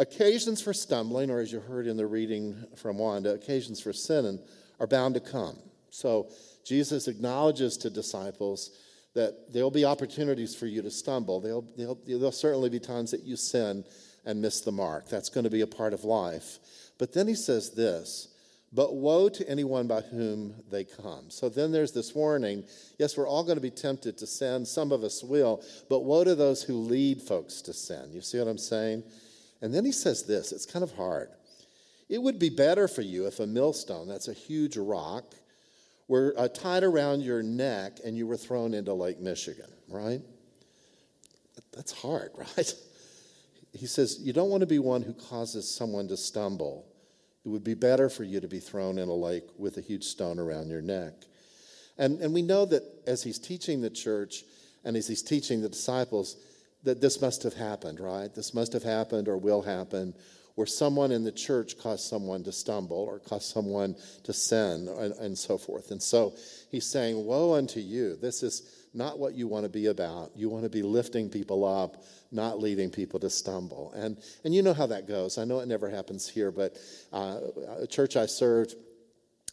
Occasions 0.00 0.62
for 0.62 0.72
stumbling, 0.72 1.30
or 1.30 1.40
as 1.40 1.52
you 1.52 1.60
heard 1.60 1.86
in 1.86 1.98
the 1.98 2.06
reading 2.06 2.64
from 2.74 2.96
Wanda, 2.96 3.34
occasions 3.34 3.82
for 3.82 3.92
sinning 3.92 4.38
are 4.80 4.86
bound 4.86 5.12
to 5.12 5.20
come. 5.20 5.58
So 5.90 6.30
Jesus 6.64 7.06
acknowledges 7.06 7.76
to 7.76 7.90
disciples 7.90 8.70
that 9.12 9.52
there'll 9.52 9.70
be 9.70 9.84
opportunities 9.84 10.54
for 10.54 10.64
you 10.64 10.80
to 10.80 10.90
stumble. 10.90 11.38
There'll, 11.40 11.66
there'll, 11.76 11.98
there'll 12.06 12.32
certainly 12.32 12.70
be 12.70 12.80
times 12.80 13.10
that 13.10 13.24
you 13.24 13.36
sin 13.36 13.84
and 14.24 14.40
miss 14.40 14.62
the 14.62 14.72
mark. 14.72 15.06
That's 15.10 15.28
going 15.28 15.44
to 15.44 15.50
be 15.50 15.60
a 15.60 15.66
part 15.66 15.92
of 15.92 16.04
life. 16.04 16.58
But 16.96 17.12
then 17.12 17.28
he 17.28 17.34
says 17.34 17.70
this 17.70 18.28
but 18.72 18.94
woe 18.94 19.28
to 19.28 19.48
anyone 19.48 19.86
by 19.86 20.00
whom 20.00 20.54
they 20.70 20.84
come. 20.84 21.28
So 21.28 21.48
then 21.48 21.72
there's 21.72 21.92
this 21.92 22.14
warning. 22.14 22.64
Yes, 22.98 23.16
we're 23.16 23.28
all 23.28 23.42
going 23.42 23.56
to 23.56 23.62
be 23.62 23.70
tempted 23.70 24.16
to 24.18 24.26
sin. 24.26 24.64
Some 24.64 24.92
of 24.92 25.02
us 25.02 25.24
will. 25.24 25.62
But 25.88 26.00
woe 26.00 26.22
to 26.22 26.34
those 26.36 26.62
who 26.62 26.74
lead 26.74 27.20
folks 27.20 27.62
to 27.62 27.72
sin. 27.72 28.10
You 28.12 28.20
see 28.20 28.38
what 28.38 28.46
I'm 28.46 28.58
saying? 28.58 29.02
And 29.60 29.74
then 29.74 29.84
he 29.84 29.92
says 29.92 30.24
this 30.24 30.52
it's 30.52 30.66
kind 30.66 30.82
of 30.82 30.92
hard. 30.92 31.30
It 32.08 32.22
would 32.22 32.38
be 32.38 32.50
better 32.50 32.88
for 32.88 33.02
you 33.02 33.26
if 33.26 33.38
a 33.38 33.46
millstone, 33.46 34.08
that's 34.08 34.28
a 34.28 34.32
huge 34.32 34.76
rock, 34.76 35.34
were 36.08 36.34
uh, 36.36 36.48
tied 36.48 36.82
around 36.82 37.20
your 37.22 37.42
neck 37.42 37.98
and 38.04 38.16
you 38.16 38.26
were 38.26 38.36
thrown 38.36 38.74
into 38.74 38.92
Lake 38.92 39.20
Michigan, 39.20 39.70
right? 39.88 40.20
That's 41.72 41.92
hard, 41.92 42.30
right? 42.36 42.74
He 43.72 43.86
says, 43.86 44.18
You 44.20 44.32
don't 44.32 44.50
want 44.50 44.62
to 44.62 44.66
be 44.66 44.78
one 44.78 45.02
who 45.02 45.12
causes 45.12 45.72
someone 45.72 46.08
to 46.08 46.16
stumble. 46.16 46.89
It 47.44 47.48
would 47.48 47.64
be 47.64 47.74
better 47.74 48.08
for 48.08 48.24
you 48.24 48.40
to 48.40 48.48
be 48.48 48.60
thrown 48.60 48.98
in 48.98 49.08
a 49.08 49.14
lake 49.14 49.44
with 49.58 49.76
a 49.76 49.80
huge 49.80 50.04
stone 50.04 50.38
around 50.38 50.68
your 50.68 50.82
neck. 50.82 51.14
And, 51.96 52.20
and 52.20 52.32
we 52.32 52.42
know 52.42 52.64
that 52.66 52.82
as 53.06 53.22
he's 53.22 53.38
teaching 53.38 53.80
the 53.80 53.90
church 53.90 54.44
and 54.84 54.96
as 54.96 55.06
he's 55.06 55.22
teaching 55.22 55.60
the 55.60 55.68
disciples, 55.68 56.36
that 56.82 57.00
this 57.00 57.20
must 57.20 57.42
have 57.42 57.54
happened, 57.54 58.00
right? 58.00 58.34
This 58.34 58.54
must 58.54 58.72
have 58.72 58.82
happened 58.82 59.28
or 59.28 59.36
will 59.36 59.62
happen 59.62 60.14
where 60.54 60.66
someone 60.66 61.12
in 61.12 61.24
the 61.24 61.32
church 61.32 61.78
caused 61.78 62.04
someone 62.04 62.42
to 62.44 62.52
stumble 62.52 62.98
or 62.98 63.18
caused 63.18 63.50
someone 63.50 63.96
to 64.24 64.32
sin 64.32 64.88
and, 64.88 65.14
and 65.14 65.38
so 65.38 65.56
forth. 65.56 65.90
And 65.90 66.02
so 66.02 66.34
he's 66.70 66.86
saying, 66.86 67.24
Woe 67.24 67.54
unto 67.54 67.80
you. 67.80 68.16
This 68.16 68.42
is 68.42 68.79
not 68.92 69.18
what 69.18 69.34
you 69.34 69.46
want 69.46 69.64
to 69.64 69.68
be 69.68 69.86
about. 69.86 70.32
You 70.34 70.48
want 70.48 70.64
to 70.64 70.70
be 70.70 70.82
lifting 70.82 71.28
people 71.28 71.64
up, 71.64 72.02
not 72.32 72.58
leading 72.58 72.90
people 72.90 73.20
to 73.20 73.30
stumble. 73.30 73.92
And, 73.94 74.18
and 74.44 74.54
you 74.54 74.62
know 74.62 74.74
how 74.74 74.86
that 74.86 75.06
goes. 75.06 75.38
I 75.38 75.44
know 75.44 75.60
it 75.60 75.68
never 75.68 75.88
happens 75.88 76.28
here, 76.28 76.50
but 76.50 76.76
uh, 77.12 77.38
a 77.78 77.86
church 77.86 78.16
I 78.16 78.26
served, 78.26 78.74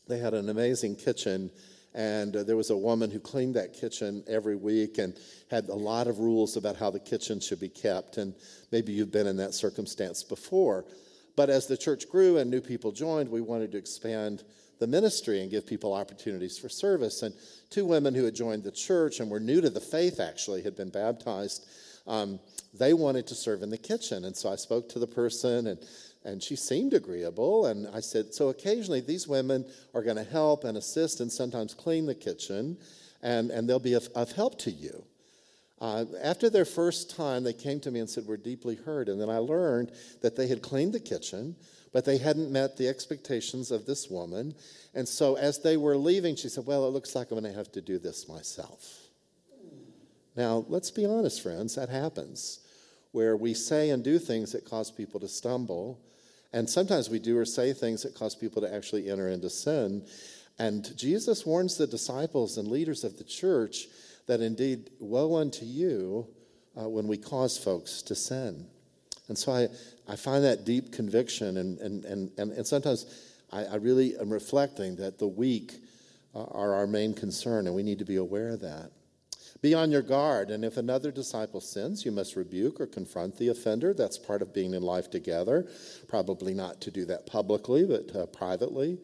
they 0.07 0.17
had 0.17 0.33
an 0.33 0.49
amazing 0.49 0.95
kitchen 0.95 1.51
and 1.97 2.35
uh, 2.35 2.43
there 2.43 2.55
was 2.55 2.69
a 2.69 2.77
woman 2.77 3.09
who 3.09 3.19
cleaned 3.19 3.55
that 3.55 3.73
kitchen 3.73 4.23
every 4.27 4.55
week 4.55 4.99
and 4.99 5.17
had 5.49 5.67
a 5.69 5.75
lot 5.75 6.05
of 6.05 6.19
rules 6.19 6.55
about 6.55 6.75
how 6.75 6.91
the 6.91 6.99
kitchen 6.99 7.39
should 7.39 7.59
be 7.59 7.69
kept. 7.69 8.17
And 8.17 8.35
maybe 8.71 8.93
you've 8.93 9.11
been 9.11 9.25
in 9.25 9.37
that 9.37 9.55
circumstance 9.55 10.23
before. 10.23 10.85
But 11.35 11.49
as 11.49 11.65
the 11.65 11.75
church 11.75 12.07
grew 12.07 12.37
and 12.37 12.51
new 12.51 12.61
people 12.61 12.91
joined, 12.91 13.29
we 13.29 13.41
wanted 13.41 13.71
to 13.71 13.79
expand 13.79 14.43
the 14.79 14.87
ministry 14.87 15.41
and 15.41 15.51
give 15.51 15.65
people 15.65 15.93
opportunities 15.93 16.57
for 16.57 16.69
service. 16.69 17.21
And 17.23 17.33
two 17.69 17.85
women 17.85 18.13
who 18.13 18.25
had 18.25 18.35
joined 18.35 18.63
the 18.63 18.71
church 18.71 19.19
and 19.19 19.29
were 19.29 19.39
new 19.39 19.61
to 19.61 19.69
the 19.69 19.81
faith 19.81 20.19
actually 20.19 20.61
had 20.61 20.75
been 20.75 20.89
baptized. 20.89 21.65
Um, 22.05 22.39
they 22.73 22.93
wanted 22.93 23.27
to 23.27 23.35
serve 23.35 23.63
in 23.63 23.69
the 23.69 23.77
kitchen. 23.77 24.25
And 24.25 24.35
so 24.35 24.51
I 24.51 24.55
spoke 24.55 24.89
to 24.89 24.99
the 24.99 25.07
person 25.07 25.67
and 25.67 25.79
and 26.27 26.43
she 26.43 26.57
seemed 26.57 26.93
agreeable. 26.93 27.67
And 27.67 27.87
I 27.87 28.01
said, 28.01 28.33
So 28.33 28.49
occasionally 28.49 28.99
these 28.99 29.27
women 29.27 29.65
are 29.93 30.03
going 30.03 30.17
to 30.17 30.25
help 30.25 30.65
and 30.65 30.77
assist 30.77 31.21
and 31.21 31.31
sometimes 31.31 31.73
clean 31.73 32.05
the 32.05 32.13
kitchen, 32.13 32.77
and, 33.23 33.49
and 33.49 33.67
they'll 33.67 33.79
be 33.79 33.93
of, 33.93 34.07
of 34.13 34.33
help 34.33 34.59
to 34.59 34.71
you. 34.71 35.05
Uh, 35.79 36.05
after 36.21 36.49
their 36.49 36.65
first 36.65 37.15
time, 37.15 37.43
they 37.43 37.53
came 37.53 37.79
to 37.79 37.91
me 37.91 38.01
and 38.01 38.09
said, 38.09 38.25
We're 38.25 38.37
deeply 38.37 38.75
hurt. 38.75 39.07
And 39.07 39.21
then 39.21 39.29
I 39.29 39.37
learned 39.37 39.93
that 40.21 40.35
they 40.35 40.47
had 40.47 40.61
cleaned 40.61 40.93
the 40.93 40.99
kitchen, 40.99 41.55
but 41.97 42.05
they 42.05 42.19
hadn't 42.19 42.51
met 42.51 42.77
the 42.77 42.87
expectations 42.87 43.71
of 43.71 43.87
this 43.87 44.07
woman. 44.07 44.53
And 44.93 45.09
so 45.09 45.35
as 45.35 45.57
they 45.63 45.77
were 45.77 45.97
leaving, 45.97 46.35
she 46.35 46.47
said, 46.47 46.67
Well, 46.67 46.85
it 46.85 46.91
looks 46.91 47.15
like 47.15 47.31
I'm 47.31 47.39
going 47.39 47.51
to 47.51 47.57
have 47.57 47.71
to 47.71 47.81
do 47.81 47.97
this 47.97 48.29
myself. 48.29 48.99
Now, 50.35 50.63
let's 50.69 50.91
be 50.91 51.07
honest, 51.07 51.41
friends, 51.41 51.73
that 51.73 51.89
happens 51.89 52.59
where 53.13 53.35
we 53.35 53.55
say 53.55 53.89
and 53.89 54.03
do 54.03 54.19
things 54.19 54.51
that 54.51 54.63
cause 54.63 54.91
people 54.91 55.19
to 55.21 55.27
stumble. 55.27 55.99
And 56.53 56.69
sometimes 56.69 57.09
we 57.09 57.17
do 57.17 57.35
or 57.35 57.45
say 57.45 57.73
things 57.73 58.03
that 58.03 58.13
cause 58.13 58.35
people 58.35 58.61
to 58.61 58.71
actually 58.71 59.09
enter 59.09 59.29
into 59.29 59.49
sin. 59.49 60.05
And 60.59 60.95
Jesus 60.95 61.47
warns 61.47 61.77
the 61.77 61.87
disciples 61.87 62.59
and 62.59 62.67
leaders 62.67 63.03
of 63.05 63.17
the 63.17 63.23
church 63.23 63.87
that 64.27 64.39
indeed, 64.39 64.91
woe 64.99 65.35
unto 65.37 65.65
you 65.65 66.27
uh, 66.79 66.87
when 66.87 67.07
we 67.07 67.17
cause 67.17 67.57
folks 67.57 68.03
to 68.03 68.13
sin. 68.13 68.67
And 69.29 69.37
so 69.37 69.51
I, 69.51 69.67
I 70.07 70.15
find 70.15 70.43
that 70.43 70.65
deep 70.65 70.91
conviction, 70.91 71.57
and, 71.57 71.77
and, 71.79 72.05
and, 72.05 72.31
and, 72.37 72.51
and 72.51 72.65
sometimes 72.65 73.05
I, 73.51 73.65
I 73.65 73.75
really 73.75 74.17
am 74.17 74.31
reflecting 74.31 74.95
that 74.97 75.19
the 75.19 75.27
weak 75.27 75.73
are 76.33 76.75
our 76.75 76.87
main 76.87 77.13
concern, 77.13 77.65
and 77.67 77.75
we 77.75 77.83
need 77.83 77.99
to 77.99 78.05
be 78.05 78.17
aware 78.17 78.49
of 78.49 78.61
that. 78.61 78.91
Be 79.61 79.73
on 79.73 79.91
your 79.91 80.03
guard, 80.03 80.51
and 80.51 80.63
if 80.63 80.77
another 80.77 81.11
disciple 81.11 81.61
sins, 81.61 82.05
you 82.05 82.11
must 82.11 82.35
rebuke 82.35 82.79
or 82.79 82.85
confront 82.85 83.37
the 83.37 83.47
offender. 83.47 83.93
That's 83.93 84.17
part 84.17 84.43
of 84.43 84.53
being 84.53 84.75
in 84.75 84.83
life 84.83 85.09
together. 85.09 85.67
Probably 86.07 86.53
not 86.53 86.79
to 86.81 86.91
do 86.91 87.05
that 87.05 87.25
publicly, 87.25 87.83
but 87.83 88.15
uh, 88.15 88.27
privately. 88.27 88.99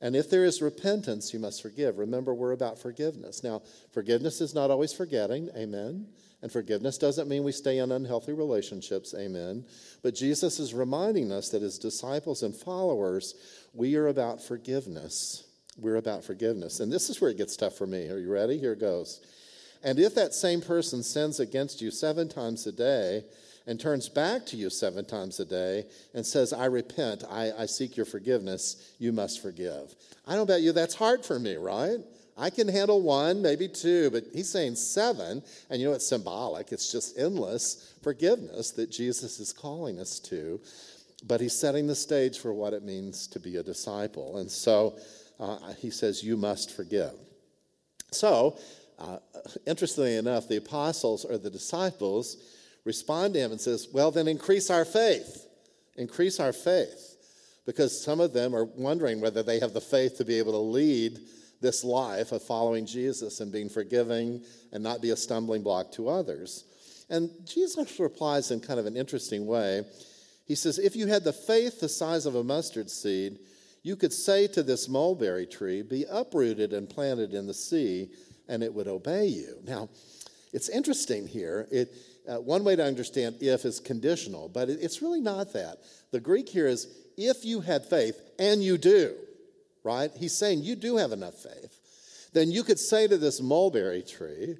And 0.00 0.14
if 0.14 0.30
there 0.30 0.44
is 0.44 0.62
repentance, 0.62 1.34
you 1.34 1.40
must 1.40 1.60
forgive. 1.60 1.98
Remember, 1.98 2.32
we're 2.32 2.52
about 2.52 2.78
forgiveness. 2.78 3.42
Now, 3.42 3.62
forgiveness 3.92 4.40
is 4.40 4.54
not 4.54 4.70
always 4.70 4.92
forgetting, 4.92 5.50
amen. 5.56 6.06
And 6.40 6.52
forgiveness 6.52 6.98
doesn't 6.98 7.28
mean 7.28 7.42
we 7.42 7.52
stay 7.52 7.78
in 7.78 7.90
unhealthy 7.90 8.32
relationships, 8.32 9.12
amen. 9.18 9.64
But 10.02 10.14
Jesus 10.14 10.60
is 10.60 10.72
reminding 10.72 11.32
us 11.32 11.48
that 11.48 11.62
as 11.62 11.78
disciples 11.78 12.44
and 12.44 12.54
followers, 12.54 13.34
we 13.74 13.96
are 13.96 14.06
about 14.06 14.42
forgiveness. 14.42 15.44
We're 15.76 15.96
about 15.96 16.24
forgiveness. 16.24 16.78
And 16.80 16.92
this 16.92 17.10
is 17.10 17.20
where 17.20 17.30
it 17.30 17.38
gets 17.38 17.56
tough 17.56 17.74
for 17.74 17.86
me. 17.86 18.08
Are 18.08 18.18
you 18.18 18.30
ready? 18.30 18.58
Here 18.58 18.76
goes. 18.76 19.20
And 19.82 19.98
if 19.98 20.14
that 20.14 20.34
same 20.34 20.60
person 20.60 21.02
sins 21.02 21.40
against 21.40 21.80
you 21.80 21.90
seven 21.90 22.28
times 22.28 22.66
a 22.66 22.72
day 22.72 23.24
and 23.66 23.78
turns 23.78 24.08
back 24.08 24.46
to 24.46 24.56
you 24.56 24.70
seven 24.70 25.04
times 25.04 25.38
a 25.40 25.44
day 25.44 25.84
and 26.14 26.24
says, 26.24 26.52
I 26.52 26.66
repent, 26.66 27.22
I, 27.30 27.52
I 27.52 27.66
seek 27.66 27.96
your 27.96 28.06
forgiveness, 28.06 28.94
you 28.98 29.12
must 29.12 29.42
forgive. 29.42 29.94
I 30.26 30.34
don't 30.34 30.46
bet 30.46 30.62
you 30.62 30.72
that's 30.72 30.94
hard 30.94 31.24
for 31.24 31.38
me, 31.38 31.56
right? 31.56 31.98
I 32.38 32.50
can 32.50 32.68
handle 32.68 33.02
one, 33.02 33.42
maybe 33.42 33.66
two, 33.66 34.10
but 34.10 34.24
he's 34.32 34.48
saying 34.48 34.76
seven, 34.76 35.42
and 35.68 35.80
you 35.80 35.88
know 35.88 35.94
it's 35.94 36.06
symbolic. 36.06 36.70
It's 36.70 36.92
just 36.92 37.18
endless 37.18 37.94
forgiveness 38.02 38.70
that 38.72 38.90
Jesus 38.90 39.40
is 39.40 39.52
calling 39.52 39.98
us 39.98 40.20
to. 40.20 40.60
But 41.26 41.40
he's 41.40 41.52
setting 41.52 41.88
the 41.88 41.96
stage 41.96 42.38
for 42.38 42.54
what 42.54 42.72
it 42.72 42.84
means 42.84 43.26
to 43.28 43.40
be 43.40 43.56
a 43.56 43.62
disciple. 43.62 44.38
And 44.38 44.48
so 44.48 44.96
uh, 45.40 45.72
he 45.78 45.90
says, 45.90 46.22
You 46.22 46.36
must 46.36 46.76
forgive. 46.76 47.12
So 48.12 48.56
uh, 48.98 49.18
interestingly 49.66 50.16
enough, 50.16 50.48
the 50.48 50.56
apostles 50.56 51.24
or 51.24 51.38
the 51.38 51.50
disciples 51.50 52.36
respond 52.84 53.34
to 53.34 53.40
him 53.40 53.52
and 53.52 53.60
says, 53.60 53.88
"Well, 53.92 54.10
then 54.10 54.28
increase 54.28 54.70
our 54.70 54.84
faith. 54.84 55.46
Increase 55.96 56.40
our 56.40 56.52
faith." 56.52 57.16
Because 57.66 57.98
some 58.02 58.18
of 58.18 58.32
them 58.32 58.54
are 58.54 58.64
wondering 58.64 59.20
whether 59.20 59.42
they 59.42 59.60
have 59.60 59.74
the 59.74 59.80
faith 59.80 60.16
to 60.18 60.24
be 60.24 60.38
able 60.38 60.52
to 60.52 60.58
lead 60.58 61.20
this 61.60 61.84
life 61.84 62.32
of 62.32 62.42
following 62.42 62.86
Jesus 62.86 63.40
and 63.40 63.52
being 63.52 63.68
forgiving 63.68 64.42
and 64.72 64.82
not 64.82 65.02
be 65.02 65.10
a 65.10 65.16
stumbling 65.16 65.62
block 65.62 65.92
to 65.92 66.08
others. 66.08 66.64
And 67.10 67.30
Jesus 67.44 67.98
replies 67.98 68.50
in 68.50 68.60
kind 68.60 68.78
of 68.78 68.86
an 68.86 68.96
interesting 68.96 69.46
way. 69.46 69.84
He 70.44 70.54
says, 70.54 70.78
If 70.78 70.94
you 70.94 71.06
had 71.06 71.24
the 71.24 71.32
faith 71.32 71.80
the 71.80 71.88
size 71.88 72.26
of 72.26 72.34
a 72.34 72.44
mustard 72.44 72.90
seed, 72.90 73.38
you 73.82 73.96
could 73.96 74.12
say 74.12 74.46
to 74.48 74.62
this 74.62 74.88
mulberry 74.88 75.46
tree, 75.46 75.82
Be 75.82 76.04
uprooted 76.10 76.72
and 76.72 76.88
planted 76.88 77.34
in 77.34 77.46
the 77.46 77.54
sea, 77.54 78.10
and 78.48 78.62
it 78.62 78.72
would 78.72 78.88
obey 78.88 79.26
you. 79.26 79.58
Now, 79.64 79.88
it's 80.52 80.68
interesting 80.68 81.26
here. 81.26 81.66
It, 81.70 81.94
uh, 82.28 82.40
one 82.40 82.62
way 82.62 82.76
to 82.76 82.84
understand 82.84 83.36
if 83.40 83.64
is 83.64 83.80
conditional, 83.80 84.48
but 84.48 84.68
it, 84.68 84.78
it's 84.82 85.00
really 85.00 85.20
not 85.20 85.52
that. 85.54 85.78
The 86.10 86.20
Greek 86.20 86.48
here 86.48 86.66
is 86.66 86.88
if 87.16 87.44
you 87.44 87.60
had 87.60 87.84
faith, 87.86 88.20
and 88.38 88.62
you 88.62 88.78
do, 88.78 89.14
right? 89.88 90.10
He's 90.14 90.38
saying 90.38 90.62
you 90.62 90.76
do 90.76 90.98
have 90.98 91.12
enough 91.12 91.34
faith. 91.34 92.30
Then 92.34 92.50
you 92.50 92.62
could 92.62 92.78
say 92.78 93.08
to 93.08 93.16
this 93.16 93.40
mulberry 93.40 94.02
tree, 94.02 94.58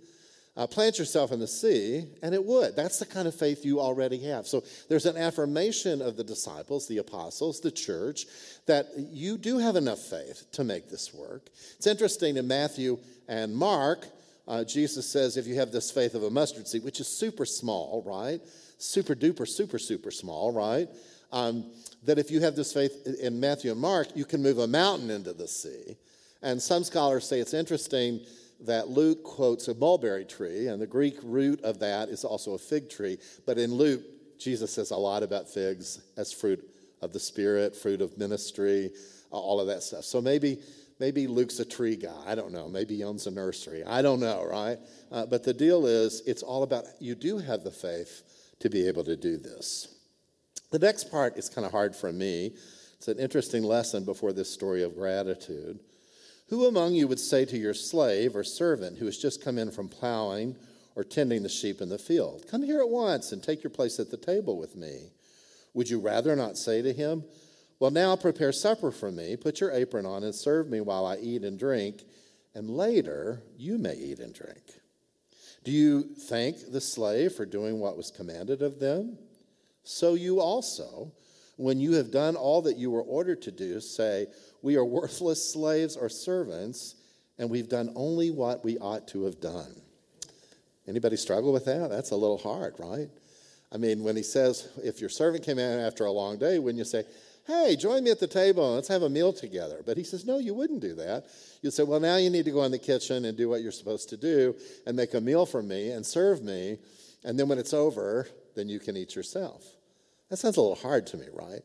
uh, 0.57 0.67
plant 0.67 0.99
yourself 0.99 1.33
in 1.33 1.39
the 1.39 1.47
sea, 1.47 2.05
and 2.23 2.35
it 2.35 2.43
would. 2.43 2.75
That's 2.75 2.99
the 2.99 3.07
kind 3.07 3.29
of 3.29 3.35
faith 3.35 3.65
you 3.65 3.79
already 3.79 4.19
have. 4.25 4.47
So 4.47 4.65
there's 4.89 5.05
an 5.05 5.19
affirmation 5.19 6.01
of 6.01 6.17
the 6.17 6.25
disciples, 6.25 6.89
the 6.89 6.99
apostles, 6.99 7.61
the 7.61 7.71
church, 7.71 8.25
that 8.67 8.87
you 8.97 9.37
do 9.37 9.59
have 9.59 9.77
enough 9.77 10.01
faith 10.01 10.47
to 10.53 10.65
make 10.65 10.89
this 10.89 11.13
work. 11.13 11.43
It's 11.77 11.87
interesting 11.87 12.39
in 12.39 12.49
Matthew 12.49 12.99
and 13.29 13.55
Mark, 13.55 14.07
uh, 14.49 14.65
Jesus 14.65 15.13
says, 15.13 15.37
if 15.37 15.47
you 15.47 15.57
have 15.57 15.73
this 15.73 15.91
faith 15.91 16.15
of 16.15 16.23
a 16.23 16.31
mustard 16.31 16.67
seed, 16.67 16.83
which 16.83 17.01
is 17.01 17.19
super 17.19 17.45
small, 17.45 18.03
right? 18.07 18.41
Super 18.79 19.15
duper, 19.15 19.47
super, 19.47 19.79
super 19.79 20.11
small, 20.11 20.53
right? 20.53 20.89
Um, 21.31 21.73
that 22.05 22.19
if 22.19 22.31
you 22.31 22.41
have 22.41 22.57
this 22.57 22.73
faith 22.73 23.07
in 23.21 23.39
Matthew 23.39 23.71
and 23.71 23.81
Mark, 23.81 24.09
you 24.15 24.25
can 24.25 24.43
move 24.43 24.59
a 24.59 24.67
mountain 24.67 25.11
into 25.11 25.33
the 25.33 25.49
sea. 25.49 25.97
And 26.43 26.63
some 26.63 26.85
scholars 26.85 27.27
say 27.27 27.41
it's 27.41 27.55
interesting 27.55 28.21
that 28.61 28.89
Luke 28.89 29.23
quotes 29.25 29.69
a 29.69 29.75
mulberry 29.75 30.25
tree, 30.25 30.69
and 30.69 30.81
the 30.81 30.87
Greek 30.87 31.19
root 31.23 31.61
of 31.63 31.79
that 31.81 32.09
is 32.09 32.25
also 32.25 32.55
a 32.55 32.59
fig 32.59 32.89
tree. 32.89 33.19
But 33.47 33.59
in 33.59 33.75
Luke, 33.75 34.03
Jesus 34.39 34.73
says 34.73 34.91
a 34.91 34.97
lot 34.97 35.23
about 35.23 35.49
figs 35.49 36.01
as 36.17 36.33
fruit 36.33 36.65
of 37.03 37.13
the 37.13 37.21
Spirit, 37.21 37.77
fruit 37.77 38.01
of 38.01 38.17
ministry, 38.19 38.91
all 39.31 39.61
of 39.61 39.67
that 39.67 39.83
stuff. 39.83 40.05
So 40.05 40.21
maybe, 40.21 40.59
maybe 40.99 41.27
Luke's 41.27 41.59
a 41.61 41.65
tree 41.65 41.97
guy. 41.97 42.23
I 42.27 42.35
don't 42.35 42.53
know. 42.53 42.69
Maybe 42.69 42.97
he 42.97 43.05
owns 43.05 43.27
a 43.27 43.31
nursery. 43.31 43.85
I 43.85 44.03
don't 44.03 44.21
know, 44.21 44.45
right? 44.45 44.79
Uh, 45.13 45.27
but 45.27 45.45
the 45.45 45.55
deal 45.55 45.87
is, 45.87 46.23
it's 46.27 46.43
all 46.43 46.63
about 46.63 46.85
you 47.01 47.15
do 47.15 47.39
have 47.39 47.63
the 47.65 47.71
faith 47.71 48.23
to 48.61 48.69
be 48.69 48.89
able 48.89 49.05
to 49.05 49.17
do 49.17 49.37
this. 49.37 49.98
The 50.71 50.79
next 50.79 51.11
part 51.11 51.37
is 51.37 51.49
kind 51.49 51.65
of 51.65 51.73
hard 51.73 51.97
for 51.97 52.13
me. 52.13 52.53
It's 52.95 53.09
an 53.09 53.19
interesting 53.19 53.63
lesson 53.63 54.05
before 54.05 54.33
this 54.33 54.53
story 54.53 54.83
of 54.83 54.97
gratitude. 54.97 55.79
Who 56.49 56.67
among 56.67 56.95
you 56.95 57.09
would 57.09 57.21
say 57.21 57.45
to 57.45 57.59
your 57.59 57.75
slave 57.75 58.35
or 58.35 58.45
servant 58.45 58.99
who 58.99 59.07
has 59.07 59.19
just 59.19 59.43
come 59.45 59.59
in 59.59 59.71
from 59.71 59.89
plowing 59.89 60.57
or 60.95 61.05
tending 61.05 61.43
the 61.43 61.49
sheep 61.49 61.81
in 61.81 61.89
the 61.89 61.99
field, 61.99 62.47
Come 62.51 62.63
here 62.63 62.81
at 62.81 62.89
once 62.89 63.33
and 63.33 63.43
take 63.43 63.63
your 63.63 63.71
place 63.71 64.01
at 64.01 64.11
the 64.11 64.17
table 64.17 64.59
with 64.59 64.77
me? 64.77 65.11
Would 65.75 65.89
you 65.89 66.01
rather 66.01 66.35
not 66.35 66.57
say 66.57 66.83
to 66.83 66.93
him, 66.93 67.25
Well, 67.79 67.91
now 67.91 68.17
prepare 68.17 68.53
supper 68.53 68.91
for 68.91 69.13
me, 69.13 69.37
put 69.37 69.61
your 69.61 69.71
apron 69.71 70.07
on, 70.07 70.25
and 70.25 70.35
serve 70.35 70.69
me 70.69 70.81
while 70.81 71.07
I 71.07 71.17
eat 71.17 71.45
and 71.45 71.59
drink, 71.59 72.03
and 72.55 72.69
later 72.69 73.43
you 73.57 73.79
may 73.79 73.95
eat 73.95 74.19
and 74.19 74.35
drink. 74.35 74.63
Do 75.65 75.71
you 75.71 76.03
thank 76.03 76.73
the 76.73 76.81
slave 76.81 77.33
for 77.33 77.47
doing 77.47 77.79
what 77.79 77.97
was 77.97 78.11
commanded 78.11 78.63
of 78.63 78.81
them? 78.81 79.19
So 79.89 80.13
you 80.13 80.39
also, 80.39 81.11
when 81.57 81.81
you 81.81 81.95
have 81.95 82.11
done 82.11 82.37
all 82.37 82.61
that 82.61 82.77
you 82.77 82.91
were 82.91 83.01
ordered 83.01 83.41
to 83.41 83.51
do, 83.51 83.81
say, 83.81 84.27
We 84.61 84.77
are 84.77 84.85
worthless 84.85 85.51
slaves 85.51 85.97
or 85.97 86.11
servants, 86.11 86.95
and 87.39 87.49
we've 87.49 87.71
done 87.71 87.95
only 87.97 88.31
what 88.31 88.63
we 88.63 88.77
ought 88.77 89.09
to 89.09 89.25
have 89.25 89.41
done. 89.41 89.81
Anybody 90.87 91.17
struggle 91.17 91.55
with 91.55 91.65
that? 91.65 91.89
That's 91.89 92.11
a 92.11 92.17
little 92.17 92.37
hard, 92.37 92.75
right? 92.79 93.09
I 93.73 93.79
mean, 93.79 94.05
when 94.05 94.15
he 94.15 94.23
says, 94.23 94.69
if 94.85 95.01
your 95.01 95.09
servant 95.09 95.43
came 95.43 95.59
in 95.59 95.81
after 95.81 96.05
a 96.05 96.13
long 96.13 96.39
day, 96.39 96.59
wouldn't 96.59 96.79
you 96.79 96.85
say, 96.85 97.05
hey, 97.47 97.75
join 97.75 98.05
me 98.05 98.11
at 98.11 98.21
the 98.21 98.27
table 98.27 98.67
and 98.67 98.75
let's 98.75 98.89
have 98.89 99.03
a 99.03 99.09
meal 99.09 99.33
together? 99.33 99.83
But 99.87 99.97
he 99.97 100.05
says, 100.05 100.27
no, 100.27 100.39
you 100.39 100.53
wouldn't 100.53 100.81
do 100.81 100.95
that. 100.97 101.29
You'd 101.63 101.73
say, 101.73 101.83
well, 101.83 102.01
now 102.01 102.17
you 102.17 102.29
need 102.29 102.45
to 102.45 102.51
go 102.51 102.65
in 102.65 102.73
the 102.73 102.79
kitchen 102.79 103.25
and 103.25 103.39
do 103.39 103.49
what 103.49 103.63
you're 103.63 103.73
supposed 103.73 104.11
to 104.11 104.19
do 104.19 104.55
and 104.87 104.97
make 104.97 105.15
a 105.15 105.21
meal 105.21 105.47
for 105.47 105.63
me 105.63 105.93
and 105.93 106.05
serve 106.05 106.43
me. 106.43 106.79
And 107.25 107.39
then 107.39 107.49
when 107.49 107.59
it's 107.59 107.73
over, 107.73 108.27
then 108.55 108.69
you 108.69 108.79
can 108.79 108.97
eat 108.97 109.15
yourself. 109.15 109.65
That 110.31 110.37
sounds 110.37 110.57
a 110.57 110.61
little 110.61 110.77
hard 110.77 111.07
to 111.09 111.17
me, 111.17 111.27
right? 111.33 111.63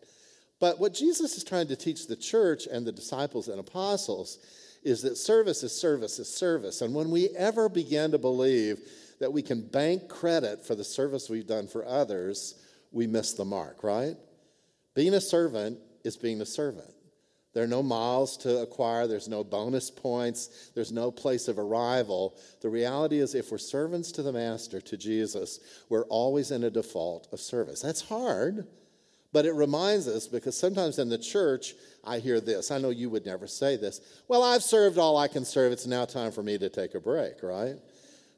But 0.60 0.80
what 0.80 0.94
Jesus 0.94 1.36
is 1.36 1.44
trying 1.44 1.68
to 1.68 1.76
teach 1.76 2.08
the 2.08 2.16
church 2.16 2.68
and 2.68 2.86
the 2.86 2.92
disciples 2.92 3.50
and 3.50 3.60
apostles 3.60 4.40
is 4.84 5.02
that 5.02 5.18
service 5.18 5.64
is 5.64 5.78
service 5.78 6.20
is 6.20 6.34
service. 6.34 6.82
And 6.82 6.94
when 6.94 7.10
we 7.10 7.30
ever 7.38 7.70
begin 7.70 8.12
to 8.12 8.18
believe 8.18 8.80
that 9.20 9.34
we 9.34 9.42
can 9.42 9.62
bank 9.62 10.08
credit 10.10 10.66
for 10.66 10.76
the 10.76 10.84
service 10.84 11.30
we've 11.30 11.48
done 11.48 11.68
for 11.68 11.86
others, 11.86 12.56
we 12.92 13.08
miss 13.08 13.34
the 13.34 13.46
mark, 13.46 13.84
right? 13.84 14.16
Being 14.94 15.14
a 15.14 15.22
servant 15.22 15.80
is 16.04 16.18
being 16.18 16.42
a 16.42 16.46
servant. 16.46 16.93
There 17.54 17.64
are 17.64 17.68
no 17.68 17.84
miles 17.84 18.36
to 18.38 18.62
acquire, 18.62 19.06
there's 19.06 19.28
no 19.28 19.44
bonus 19.44 19.92
points, 19.92 20.72
there's 20.74 20.92
no 20.92 21.12
place 21.12 21.48
of 21.48 21.60
arrival. 21.60 22.36
The 22.62 22.70
reality 22.70 23.20
is, 23.20 23.36
if 23.36 23.52
we're 23.52 23.60
servants 23.60 24.12
to 24.14 24.24
the 24.24 24.34
Master, 24.34 24.82
to 24.82 24.98
Jesus, 24.98 25.60
we're 25.88 26.06
always 26.06 26.50
in 26.50 26.64
a 26.64 26.72
default 26.72 27.28
of 27.32 27.40
service. 27.40 27.82
That's 27.82 28.02
hard, 28.02 28.66
but 29.32 29.46
it 29.46 29.54
reminds 29.54 30.08
us 30.08 30.28
because 30.28 30.58
sometimes 30.58 30.98
in 30.98 31.10
the 31.10 31.18
church, 31.18 31.76
I 32.04 32.20
hear 32.20 32.42
this. 32.42 32.72
I 32.72 32.80
know 32.80 32.90
you 32.90 33.12
would 33.12 33.26
never 33.26 33.46
say 33.46 33.78
this. 33.78 34.02
Well, 34.28 34.42
I've 34.42 34.64
served 34.64 34.98
all 34.98 35.18
I 35.18 35.28
can 35.28 35.46
serve. 35.46 35.72
It's 35.72 35.86
now 35.86 36.06
time 36.06 36.32
for 36.32 36.42
me 36.42 36.58
to 36.58 36.70
take 36.70 36.96
a 36.96 37.00
break, 37.00 37.44
right? 37.44 37.76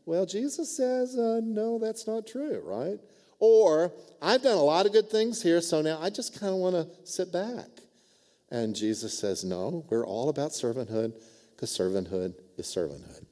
Well, 0.05 0.25
Jesus 0.25 0.75
says, 0.75 1.17
uh, 1.17 1.39
no, 1.43 1.79
that's 1.79 2.05
not 2.05 2.27
true, 2.27 2.61
right? 2.63 2.99
Or, 3.39 3.93
I've 4.21 4.41
done 4.41 4.57
a 4.57 4.63
lot 4.63 4.85
of 4.85 4.91
good 4.91 5.09
things 5.09 5.41
here, 5.41 5.61
so 5.61 5.81
now 5.81 5.99
I 6.01 6.09
just 6.09 6.39
kind 6.39 6.53
of 6.53 6.59
want 6.59 6.75
to 6.75 6.87
sit 7.05 7.31
back. 7.31 7.67
And 8.55 8.73
Jesus 8.73 9.19
says, 9.19 9.43
no, 9.43 9.85
we're 9.89 10.07
all 10.07 10.29
about 10.29 10.51
servanthood 10.51 11.11
because 11.53 11.77
servanthood 11.77 12.35
is 12.57 12.65
servanthood. 12.65 13.25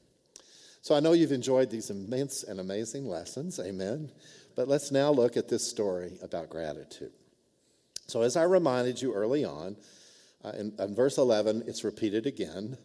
So 0.82 0.94
I 0.94 1.00
know 1.00 1.14
you've 1.14 1.32
enjoyed 1.32 1.70
these 1.70 1.88
immense 1.88 2.42
and 2.42 2.60
amazing 2.60 3.08
lessons, 3.08 3.58
amen. 3.58 4.10
But 4.54 4.68
let's 4.68 4.92
now 4.92 5.10
look 5.10 5.38
at 5.38 5.48
this 5.48 5.66
story 5.66 6.18
about 6.22 6.50
gratitude. 6.50 7.12
So, 8.06 8.20
as 8.20 8.36
I 8.36 8.42
reminded 8.42 9.00
you 9.00 9.14
early 9.14 9.46
on, 9.46 9.78
uh, 10.44 10.50
in, 10.58 10.74
in 10.78 10.94
verse 10.94 11.16
11, 11.16 11.64
it's 11.66 11.84
repeated 11.84 12.26
again. 12.26 12.76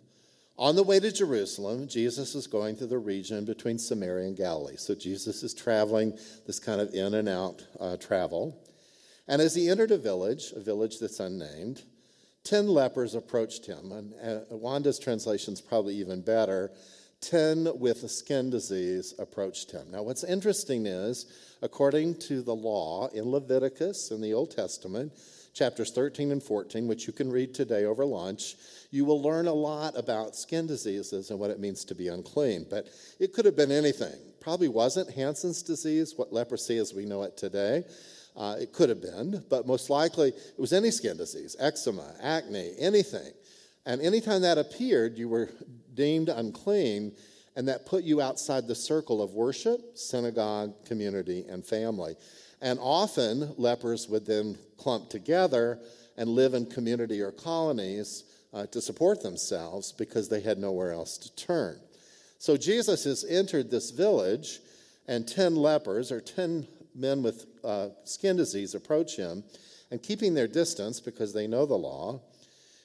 On 0.58 0.78
the 0.78 0.84
way 0.84 1.02
to 1.02 1.12
Jerusalem, 1.12 1.90
Jesus 1.90 2.36
is 2.36 2.48
going 2.48 2.78
through 2.78 2.88
the 2.88 2.98
region 3.00 3.44
between 3.44 3.78
Samaria 3.78 4.28
and 4.28 4.38
Galilee. 4.38 4.78
So 4.78 4.96
Jesus 4.96 5.44
is 5.44 5.54
traveling 5.54 6.18
this 6.48 6.58
kind 6.58 6.80
of 6.80 6.94
in 6.94 7.16
and 7.16 7.28
out 7.28 7.68
uh, 7.82 7.98
travel. 7.98 8.58
And 9.28 9.42
as 9.42 9.56
he 9.56 9.68
entered 9.68 9.92
a 9.92 9.98
village, 9.98 10.54
a 10.56 10.62
village 10.62 11.00
that's 11.00 11.20
unnamed, 11.20 11.84
10 12.44 12.68
lepers 12.68 13.16
approached 13.16 13.66
him. 13.66 13.92
And 13.92 14.14
uh, 14.22 14.56
Wanda's 14.56 15.00
translation 15.00 15.54
is 15.54 15.62
probably 15.62 15.96
even 15.96 16.22
better. 16.22 16.72
10 17.22 17.78
with 17.80 18.04
a 18.04 18.10
skin 18.10 18.50
disease 18.50 19.14
approached 19.20 19.72
him. 19.72 19.92
Now, 19.92 20.04
what's 20.04 20.24
interesting 20.24 20.86
is, 20.86 21.26
according 21.62 22.16
to 22.28 22.42
the 22.42 22.56
law 22.56 23.08
in 23.10 23.30
Leviticus 23.30 24.12
in 24.12 24.22
the 24.22 24.34
Old 24.34 24.52
Testament, 24.52 25.12
chapters 25.54 25.92
13 25.92 26.32
and 26.32 26.42
14, 26.42 26.88
which 26.88 27.08
you 27.08 27.14
can 27.14 27.30
read 27.30 27.54
today 27.54 27.84
over 27.84 28.06
lunch, 28.06 28.56
you 28.92 29.04
will 29.04 29.22
learn 29.22 29.48
a 29.48 29.54
lot 29.54 29.98
about 29.98 30.36
skin 30.36 30.66
diseases 30.66 31.30
and 31.30 31.40
what 31.40 31.52
it 31.52 31.60
means 31.60 31.84
to 31.86 31.96
be 31.96 32.08
unclean. 32.08 32.66
But 32.70 32.88
it 33.20 33.34
could 33.34 33.46
have 33.46 33.58
been 33.58 33.72
anything. 33.72 34.16
Probably 34.40 34.70
wasn't 34.70 35.12
Hansen's 35.14 35.62
disease, 35.62 36.14
what 36.16 36.32
leprosy 36.32 36.78
as 36.78 36.94
we 36.94 37.06
know 37.06 37.24
it 37.24 37.36
today. 37.36 37.84
Uh, 38.40 38.56
it 38.58 38.72
could 38.72 38.88
have 38.88 39.02
been, 39.02 39.44
but 39.50 39.68
most 39.68 39.90
likely 39.90 40.30
it 40.30 40.58
was 40.58 40.72
any 40.72 40.90
skin 40.92 41.18
disease, 41.18 41.58
eczema, 41.60 42.16
acne, 42.22 42.72
anything. 42.80 43.34
And 43.86 44.02
anytime 44.02 44.42
that 44.44 44.58
appeared, 44.58 45.18
you 45.18 45.28
were 45.28 45.50
deemed 45.94 46.30
unclean, 46.30 47.12
and 47.58 47.68
that 47.68 47.86
put 47.86 48.06
you 48.06 48.22
outside 48.22 48.66
the 48.66 48.76
circle 48.76 49.22
of 49.22 49.32
worship, 49.32 49.98
synagogue, 49.98 50.74
community, 50.86 51.44
and 51.50 51.66
family. 51.66 52.16
And 52.62 52.80
often 52.82 53.54
lepers 53.58 54.08
would 54.08 54.26
then 54.26 54.58
clump 54.78 55.10
together 55.10 55.80
and 56.16 56.30
live 56.30 56.54
in 56.54 56.66
community 56.66 57.20
or 57.20 57.34
colonies 57.34 58.24
uh, 58.54 58.68
to 58.68 58.80
support 58.80 59.22
themselves 59.22 59.92
because 59.92 60.30
they 60.30 60.40
had 60.40 60.58
nowhere 60.58 60.94
else 60.94 61.18
to 61.18 61.36
turn. 61.36 61.78
So 62.38 62.56
Jesus 62.56 63.04
has 63.04 63.26
entered 63.26 63.70
this 63.70 63.92
village, 63.92 64.60
and 65.10 65.28
10 65.28 65.58
lepers, 65.58 66.10
or 66.10 66.22
10 66.22 66.66
men 66.96 67.22
with 67.22 67.46
uh, 67.64 67.90
skin 68.04 68.36
disease, 68.36 68.76
approach 68.76 69.16
him. 69.16 69.44
And 69.92 70.02
keeping 70.04 70.36
their 70.36 70.48
distance, 70.48 71.00
because 71.00 71.34
they 71.34 71.48
know 71.48 71.66
the 71.66 71.78
law, 71.78 72.22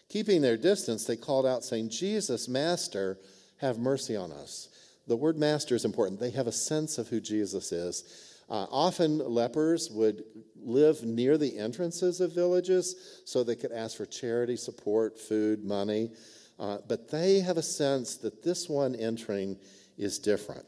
keeping 0.08 0.40
their 0.40 0.56
distance, 0.56 1.04
they 1.04 1.16
called 1.16 1.44
out, 1.44 1.62
saying, 1.62 1.90
Jesus, 1.90 2.48
Master, 2.48 3.18
have 3.58 3.78
mercy 3.78 4.16
on 4.16 4.32
us. 4.32 4.68
The 5.06 5.16
word 5.16 5.36
master 5.36 5.74
is 5.74 5.84
important. 5.84 6.18
They 6.18 6.30
have 6.30 6.46
a 6.46 6.52
sense 6.52 6.98
of 6.98 7.08
who 7.08 7.20
Jesus 7.20 7.72
is. 7.72 8.32
Uh, 8.48 8.66
often 8.70 9.18
lepers 9.18 9.90
would 9.90 10.24
live 10.62 11.02
near 11.02 11.36
the 11.36 11.58
entrances 11.58 12.20
of 12.20 12.34
villages 12.34 13.22
so 13.24 13.42
they 13.42 13.56
could 13.56 13.72
ask 13.72 13.96
for 13.96 14.06
charity, 14.06 14.56
support, 14.56 15.18
food, 15.18 15.64
money. 15.64 16.10
Uh, 16.58 16.78
but 16.88 17.10
they 17.10 17.40
have 17.40 17.56
a 17.56 17.62
sense 17.62 18.16
that 18.16 18.42
this 18.42 18.68
one 18.68 18.94
entering 18.94 19.58
is 19.98 20.18
different. 20.18 20.64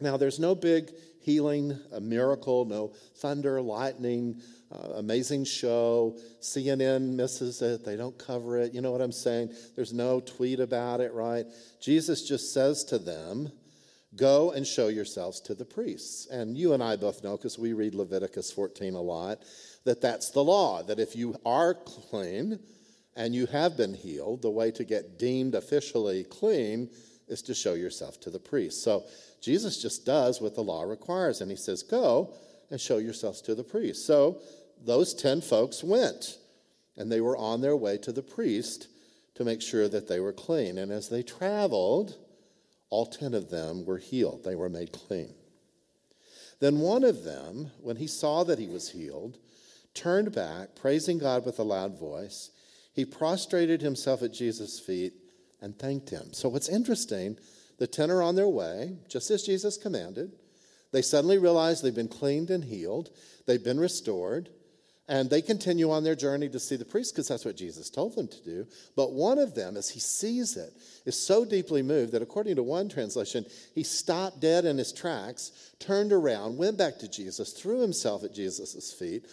Now, 0.00 0.16
there's 0.16 0.38
no 0.38 0.54
big 0.54 0.90
healing, 1.24 1.78
a 1.92 2.00
miracle, 2.00 2.66
no 2.66 2.92
thunder, 3.16 3.60
lightning, 3.60 4.40
uh, 4.70 4.94
amazing 4.96 5.44
show. 5.44 6.16
CNN 6.40 7.14
misses 7.14 7.62
it, 7.62 7.84
they 7.84 7.96
don't 7.96 8.18
cover 8.18 8.58
it. 8.58 8.74
You 8.74 8.82
know 8.82 8.92
what 8.92 9.00
I'm 9.00 9.12
saying? 9.12 9.52
There's 9.74 9.92
no 9.92 10.20
tweet 10.20 10.60
about 10.60 11.00
it, 11.00 11.12
right? 11.14 11.46
Jesus 11.80 12.28
just 12.28 12.52
says 12.52 12.84
to 12.84 12.98
them, 12.98 13.50
Go 14.16 14.52
and 14.52 14.64
show 14.64 14.88
yourselves 14.88 15.40
to 15.40 15.54
the 15.54 15.64
priests. 15.64 16.26
And 16.26 16.56
you 16.56 16.72
and 16.72 16.82
I 16.82 16.94
both 16.94 17.24
know, 17.24 17.36
because 17.36 17.58
we 17.58 17.72
read 17.72 17.94
Leviticus 17.94 18.52
14 18.52 18.94
a 18.94 19.00
lot, 19.00 19.42
that 19.84 20.00
that's 20.00 20.30
the 20.30 20.44
law, 20.44 20.84
that 20.84 21.00
if 21.00 21.16
you 21.16 21.34
are 21.44 21.74
clean 21.74 22.60
and 23.16 23.34
you 23.34 23.46
have 23.46 23.76
been 23.76 23.94
healed, 23.94 24.42
the 24.42 24.50
way 24.50 24.70
to 24.72 24.84
get 24.84 25.18
deemed 25.18 25.56
officially 25.56 26.22
clean 26.22 26.90
is 27.26 27.42
to 27.42 27.54
show 27.54 27.74
yourself 27.74 28.20
to 28.20 28.30
the 28.30 28.38
priest. 28.38 28.84
So 28.84 29.04
Jesus 29.44 29.80
just 29.82 30.06
does 30.06 30.40
what 30.40 30.54
the 30.54 30.62
law 30.62 30.82
requires, 30.82 31.40
and 31.40 31.50
he 31.50 31.56
says, 31.56 31.82
Go 31.82 32.34
and 32.70 32.80
show 32.80 32.98
yourselves 32.98 33.42
to 33.42 33.54
the 33.54 33.64
priest. 33.64 34.06
So 34.06 34.40
those 34.82 35.14
10 35.14 35.42
folks 35.42 35.84
went, 35.84 36.38
and 36.96 37.10
they 37.10 37.20
were 37.20 37.36
on 37.36 37.60
their 37.60 37.76
way 37.76 37.98
to 37.98 38.12
the 38.12 38.22
priest 38.22 38.88
to 39.34 39.44
make 39.44 39.60
sure 39.60 39.88
that 39.88 40.08
they 40.08 40.20
were 40.20 40.32
clean. 40.32 40.78
And 40.78 40.90
as 40.90 41.08
they 41.08 41.22
traveled, 41.22 42.16
all 42.88 43.06
10 43.06 43.34
of 43.34 43.50
them 43.50 43.84
were 43.84 43.98
healed, 43.98 44.44
they 44.44 44.54
were 44.54 44.68
made 44.68 44.92
clean. 44.92 45.34
Then 46.60 46.78
one 46.78 47.04
of 47.04 47.24
them, 47.24 47.70
when 47.80 47.96
he 47.96 48.06
saw 48.06 48.44
that 48.44 48.58
he 48.58 48.68
was 48.68 48.90
healed, 48.90 49.38
turned 49.94 50.32
back, 50.32 50.74
praising 50.74 51.18
God 51.18 51.44
with 51.44 51.58
a 51.58 51.62
loud 51.64 51.98
voice. 51.98 52.50
He 52.92 53.04
prostrated 53.04 53.80
himself 53.80 54.22
at 54.22 54.32
Jesus' 54.32 54.78
feet 54.78 55.14
and 55.60 55.78
thanked 55.78 56.10
him. 56.10 56.32
So, 56.32 56.48
what's 56.48 56.68
interesting, 56.68 57.38
the 57.78 57.86
10 57.86 58.10
are 58.10 58.22
on 58.22 58.34
their 58.34 58.48
way, 58.48 58.96
just 59.08 59.30
as 59.30 59.42
Jesus 59.42 59.76
commanded. 59.76 60.32
They 60.92 61.02
suddenly 61.02 61.38
realize 61.38 61.82
they've 61.82 61.94
been 61.94 62.08
cleaned 62.08 62.50
and 62.50 62.64
healed, 62.64 63.10
they've 63.46 63.62
been 63.62 63.80
restored. 63.80 64.48
And 65.06 65.28
they 65.28 65.42
continue 65.42 65.90
on 65.90 66.02
their 66.02 66.14
journey 66.14 66.48
to 66.48 66.58
see 66.58 66.76
the 66.76 66.84
priest 66.86 67.14
because 67.14 67.28
that's 67.28 67.44
what 67.44 67.58
Jesus 67.58 67.90
told 67.90 68.14
them 68.14 68.26
to 68.26 68.42
do. 68.42 68.66
But 68.96 69.12
one 69.12 69.38
of 69.38 69.54
them, 69.54 69.76
as 69.76 69.90
he 69.90 70.00
sees 70.00 70.56
it, 70.56 70.72
is 71.04 71.26
so 71.26 71.44
deeply 71.44 71.82
moved 71.82 72.12
that 72.12 72.22
according 72.22 72.56
to 72.56 72.62
one 72.62 72.88
translation, 72.88 73.44
he 73.74 73.82
stopped 73.82 74.40
dead 74.40 74.64
in 74.64 74.78
his 74.78 74.94
tracks, 74.94 75.72
turned 75.78 76.10
around, 76.10 76.56
went 76.56 76.78
back 76.78 76.98
to 77.00 77.10
Jesus, 77.10 77.52
threw 77.52 77.82
himself 77.82 78.24
at 78.24 78.34
Jesus' 78.34 78.94
feet, 78.94 79.26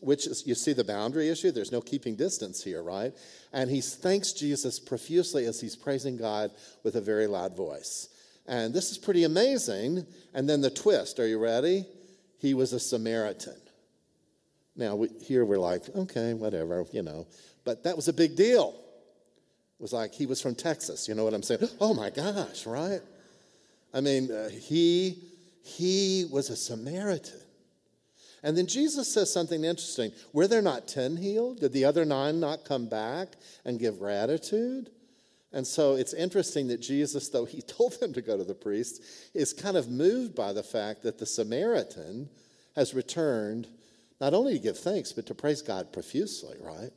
which 0.00 0.26
is, 0.26 0.46
you 0.46 0.54
see 0.54 0.72
the 0.72 0.84
boundary 0.84 1.28
issue. 1.28 1.50
There's 1.50 1.72
no 1.72 1.80
keeping 1.80 2.16
distance 2.16 2.62
here, 2.62 2.82
right? 2.82 3.14
And 3.52 3.70
he 3.70 3.80
thanks 3.80 4.32
Jesus 4.32 4.78
profusely 4.78 5.46
as 5.46 5.60
he's 5.60 5.76
praising 5.76 6.16
God 6.16 6.50
with 6.82 6.96
a 6.96 7.00
very 7.00 7.26
loud 7.26 7.56
voice. 7.56 8.08
And 8.46 8.72
this 8.72 8.90
is 8.90 8.98
pretty 8.98 9.24
amazing. 9.24 10.06
And 10.34 10.48
then 10.48 10.60
the 10.60 10.70
twist 10.70 11.18
are 11.18 11.26
you 11.26 11.38
ready? 11.38 11.86
He 12.38 12.54
was 12.54 12.72
a 12.72 12.80
Samaritan. 12.80 13.56
Now, 14.76 14.94
we, 14.96 15.08
here 15.22 15.44
we're 15.44 15.58
like, 15.58 15.82
okay, 15.96 16.34
whatever, 16.34 16.84
you 16.92 17.02
know. 17.02 17.26
But 17.64 17.84
that 17.84 17.96
was 17.96 18.08
a 18.08 18.12
big 18.12 18.36
deal. 18.36 18.74
It 19.78 19.82
was 19.82 19.92
like 19.92 20.12
he 20.12 20.26
was 20.26 20.40
from 20.40 20.54
Texas. 20.54 21.08
You 21.08 21.14
know 21.14 21.24
what 21.24 21.34
I'm 21.34 21.42
saying? 21.42 21.68
Oh 21.80 21.94
my 21.94 22.10
gosh, 22.10 22.66
right? 22.66 23.00
I 23.94 24.00
mean, 24.00 24.30
uh, 24.30 24.50
he 24.50 25.22
he 25.62 26.26
was 26.30 26.50
a 26.50 26.56
Samaritan. 26.56 27.40
And 28.42 28.56
then 28.56 28.66
Jesus 28.66 29.12
says 29.12 29.32
something 29.32 29.64
interesting. 29.64 30.12
Were 30.32 30.46
there 30.46 30.62
not 30.62 30.88
10 30.88 31.16
healed? 31.16 31.60
Did 31.60 31.72
the 31.72 31.84
other 31.84 32.04
nine 32.04 32.38
not 32.38 32.64
come 32.64 32.88
back 32.88 33.28
and 33.64 33.78
give 33.78 33.98
gratitude? 33.98 34.90
And 35.52 35.66
so 35.66 35.94
it's 35.94 36.12
interesting 36.12 36.68
that 36.68 36.80
Jesus, 36.80 37.28
though 37.28 37.44
he 37.44 37.62
told 37.66 37.98
them 37.98 38.12
to 38.12 38.22
go 38.22 38.36
to 38.36 38.44
the 38.44 38.54
priest, 38.54 39.02
is 39.34 39.52
kind 39.52 39.76
of 39.76 39.88
moved 39.88 40.34
by 40.34 40.52
the 40.52 40.62
fact 40.62 41.02
that 41.02 41.18
the 41.18 41.26
Samaritan 41.26 42.28
has 42.74 42.94
returned 42.94 43.68
not 44.20 44.34
only 44.34 44.54
to 44.54 44.58
give 44.58 44.78
thanks, 44.78 45.12
but 45.12 45.26
to 45.26 45.34
praise 45.34 45.62
God 45.62 45.92
profusely, 45.92 46.56
right? 46.60 46.90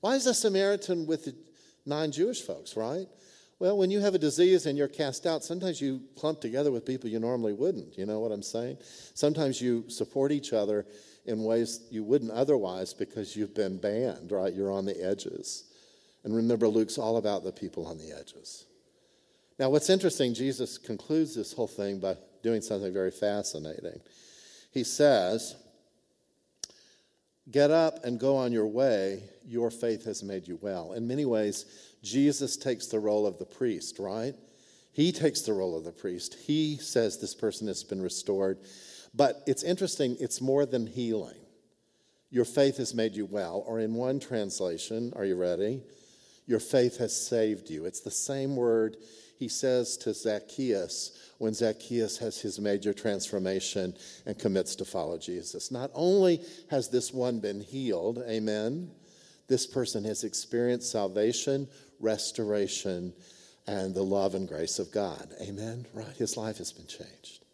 Why 0.00 0.14
is 0.16 0.24
the 0.24 0.34
Samaritan 0.34 1.06
with 1.06 1.24
the 1.24 1.34
nine 1.86 2.12
Jewish 2.12 2.42
folks, 2.42 2.76
right? 2.76 3.06
Well, 3.58 3.78
when 3.78 3.90
you 3.90 4.00
have 4.00 4.14
a 4.14 4.18
disease 4.18 4.66
and 4.66 4.76
you're 4.76 4.88
cast 4.88 5.26
out, 5.26 5.44
sometimes 5.44 5.80
you 5.80 6.02
clump 6.16 6.40
together 6.40 6.72
with 6.72 6.84
people 6.84 7.08
you 7.08 7.20
normally 7.20 7.52
wouldn't. 7.52 7.96
You 7.96 8.04
know 8.04 8.18
what 8.18 8.32
I'm 8.32 8.42
saying? 8.42 8.78
Sometimes 9.14 9.60
you 9.60 9.84
support 9.88 10.32
each 10.32 10.52
other 10.52 10.86
in 11.24 11.44
ways 11.44 11.80
you 11.90 12.02
wouldn't 12.02 12.32
otherwise 12.32 12.92
because 12.92 13.36
you've 13.36 13.54
been 13.54 13.78
banned, 13.78 14.32
right? 14.32 14.52
You're 14.52 14.72
on 14.72 14.84
the 14.84 15.00
edges. 15.02 15.64
And 16.24 16.34
remember, 16.34 16.68
Luke's 16.68 16.98
all 16.98 17.16
about 17.16 17.44
the 17.44 17.52
people 17.52 17.86
on 17.86 17.98
the 17.98 18.12
edges. 18.12 18.64
Now, 19.58 19.70
what's 19.70 19.88
interesting, 19.88 20.34
Jesus 20.34 20.78
concludes 20.78 21.34
this 21.34 21.52
whole 21.52 21.68
thing 21.68 22.00
by 22.00 22.16
doing 22.42 22.60
something 22.60 22.92
very 22.92 23.12
fascinating. 23.12 24.00
He 24.72 24.82
says, 24.84 25.56
Get 27.50 27.70
up 27.70 28.04
and 28.04 28.18
go 28.18 28.36
on 28.36 28.52
your 28.52 28.66
way. 28.66 29.22
Your 29.44 29.70
faith 29.70 30.06
has 30.06 30.22
made 30.22 30.48
you 30.48 30.58
well. 30.62 30.94
In 30.94 31.06
many 31.06 31.26
ways, 31.26 31.66
Jesus 32.04 32.56
takes 32.56 32.86
the 32.86 33.00
role 33.00 33.26
of 33.26 33.38
the 33.38 33.46
priest, 33.46 33.98
right? 33.98 34.34
He 34.92 35.10
takes 35.10 35.40
the 35.40 35.54
role 35.54 35.76
of 35.76 35.84
the 35.84 35.90
priest. 35.90 36.36
He 36.46 36.76
says 36.76 37.18
this 37.18 37.34
person 37.34 37.66
has 37.66 37.82
been 37.82 38.02
restored. 38.02 38.58
But 39.14 39.42
it's 39.46 39.62
interesting, 39.62 40.16
it's 40.20 40.40
more 40.40 40.66
than 40.66 40.86
healing. 40.86 41.38
Your 42.30 42.44
faith 42.44 42.76
has 42.76 42.94
made 42.94 43.14
you 43.14 43.26
well. 43.26 43.64
Or 43.66 43.80
in 43.80 43.94
one 43.94 44.20
translation, 44.20 45.12
are 45.16 45.24
you 45.24 45.36
ready? 45.36 45.82
Your 46.46 46.60
faith 46.60 46.98
has 46.98 47.16
saved 47.16 47.70
you. 47.70 47.86
It's 47.86 48.00
the 48.00 48.10
same 48.10 48.54
word 48.54 48.96
he 49.38 49.48
says 49.48 49.96
to 49.98 50.12
Zacchaeus 50.14 51.32
when 51.38 51.54
Zacchaeus 51.54 52.18
has 52.18 52.40
his 52.40 52.60
major 52.60 52.92
transformation 52.92 53.94
and 54.26 54.38
commits 54.38 54.76
to 54.76 54.84
follow 54.84 55.18
Jesus. 55.18 55.70
Not 55.70 55.90
only 55.94 56.40
has 56.70 56.88
this 56.88 57.12
one 57.12 57.40
been 57.40 57.60
healed, 57.60 58.22
amen, 58.28 58.90
this 59.48 59.66
person 59.66 60.04
has 60.04 60.24
experienced 60.24 60.90
salvation, 60.90 61.68
restoration, 62.00 63.12
and 63.66 63.94
the 63.94 64.02
love 64.02 64.34
and 64.34 64.48
grace 64.48 64.78
of 64.78 64.92
God. 64.92 65.32
Amen, 65.40 65.86
right? 65.94 66.16
His 66.16 66.36
life 66.36 66.58
has 66.58 66.72
been 66.72 66.86
changed 66.86 67.44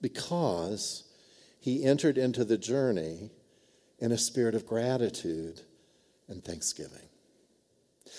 because 0.00 1.04
he 1.60 1.84
entered 1.84 2.18
into 2.18 2.44
the 2.44 2.58
journey 2.58 3.30
in 3.98 4.12
a 4.12 4.18
spirit 4.18 4.54
of 4.54 4.66
gratitude 4.66 5.62
and 6.28 6.44
thanksgiving. 6.44 7.08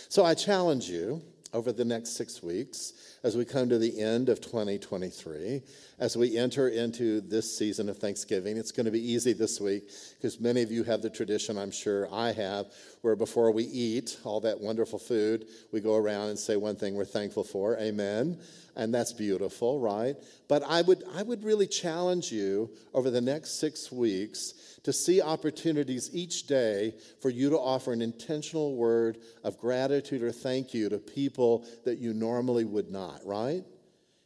So 0.10 0.25
I 0.25 0.34
challenge 0.34 0.89
you 0.89 1.21
over 1.54 1.71
the 1.71 1.86
next 1.86 2.17
six 2.17 2.41
weeks 2.41 2.93
as 3.26 3.36
we 3.36 3.44
come 3.44 3.68
to 3.68 3.80
the 3.80 4.00
end 4.00 4.30
of 4.30 4.40
2023, 4.40 5.60
as 5.98 6.16
we 6.16 6.38
enter 6.38 6.68
into 6.68 7.22
this 7.22 7.58
season 7.58 7.90
of 7.90 7.98
Thanksgiving. 7.98 8.56
It's 8.56 8.72
going 8.72 8.86
to 8.86 8.92
be 8.92 9.02
easy 9.02 9.34
this 9.34 9.60
week 9.60 9.90
because 10.16 10.40
many 10.40 10.62
of 10.62 10.72
you 10.72 10.84
have 10.84 11.02
the 11.02 11.10
tradition, 11.10 11.58
I'm 11.58 11.72
sure 11.72 12.08
I 12.14 12.34
have, 12.34 12.68
where 13.02 13.16
before 13.16 13.50
we 13.50 13.64
eat 13.64 14.20
all 14.26 14.42
that 14.42 14.62
wonderful 14.62 15.00
food, 15.00 15.48
we 15.72 15.82
go 15.82 15.96
around 15.96 16.30
and 16.30 16.38
say 16.38 16.56
one 16.56 16.76
thing 16.76 16.94
we're 16.94 17.04
thankful 17.04 17.44
for. 17.44 17.80
Amen. 17.80 18.38
And 18.76 18.94
that's 18.94 19.14
beautiful, 19.14 19.80
right? 19.80 20.16
But 20.48 20.62
I 20.62 20.84
would, 20.84 21.04
I 21.16 21.24
would 21.24 21.44
really 21.44 21.66
challenge 21.66 22.32
you 22.32 22.70
over 22.94 23.10
the 23.10 23.22
next 23.22 23.60
six 23.60 23.92
weeks 23.92 24.54
to 24.84 24.94
see 24.94 25.20
opportunities 25.20 26.12
each 26.14 26.46
day 26.46 26.94
for 27.20 27.32
you 27.32 27.50
to 27.50 27.58
offer 27.58 27.92
an 27.92 28.04
intentional 28.04 28.76
word 28.76 29.18
of 29.44 29.58
gratitude 29.58 30.22
or 30.22 30.32
thank 30.32 30.76
you 30.76 30.90
to 30.90 31.00
people 31.00 31.66
that 31.86 31.98
you 31.98 32.14
normally 32.14 32.66
would 32.66 32.92
not, 32.92 33.14
right? 33.23 33.63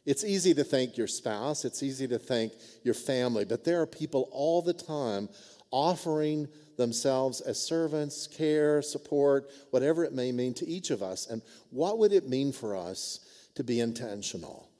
It's 0.06 0.24
easy 0.24 0.54
to 0.54 0.64
thank 0.64 0.96
your 0.96 1.06
spouse, 1.06 1.64
it's 1.64 1.82
easy 1.82 2.08
to 2.08 2.18
thank 2.18 2.52
your 2.82 2.94
family, 2.94 3.44
but 3.44 3.64
there 3.64 3.80
are 3.82 3.86
people 3.86 4.28
all 4.32 4.62
the 4.62 4.72
time 4.72 5.28
offering 5.70 6.48
themselves 6.76 7.40
as 7.42 7.62
servants, 7.62 8.26
care, 8.26 8.82
support, 8.82 9.50
whatever 9.70 10.02
it 10.04 10.12
may 10.12 10.32
mean 10.32 10.54
to 10.54 10.66
each 10.66 10.90
of 10.90 11.02
us. 11.02 11.26
And 11.26 11.42
what 11.70 11.98
would 11.98 12.12
it 12.12 12.28
mean 12.28 12.52
for 12.52 12.74
us 12.74 13.20
to 13.54 13.62
be 13.62 13.80
intentional? 13.80 14.70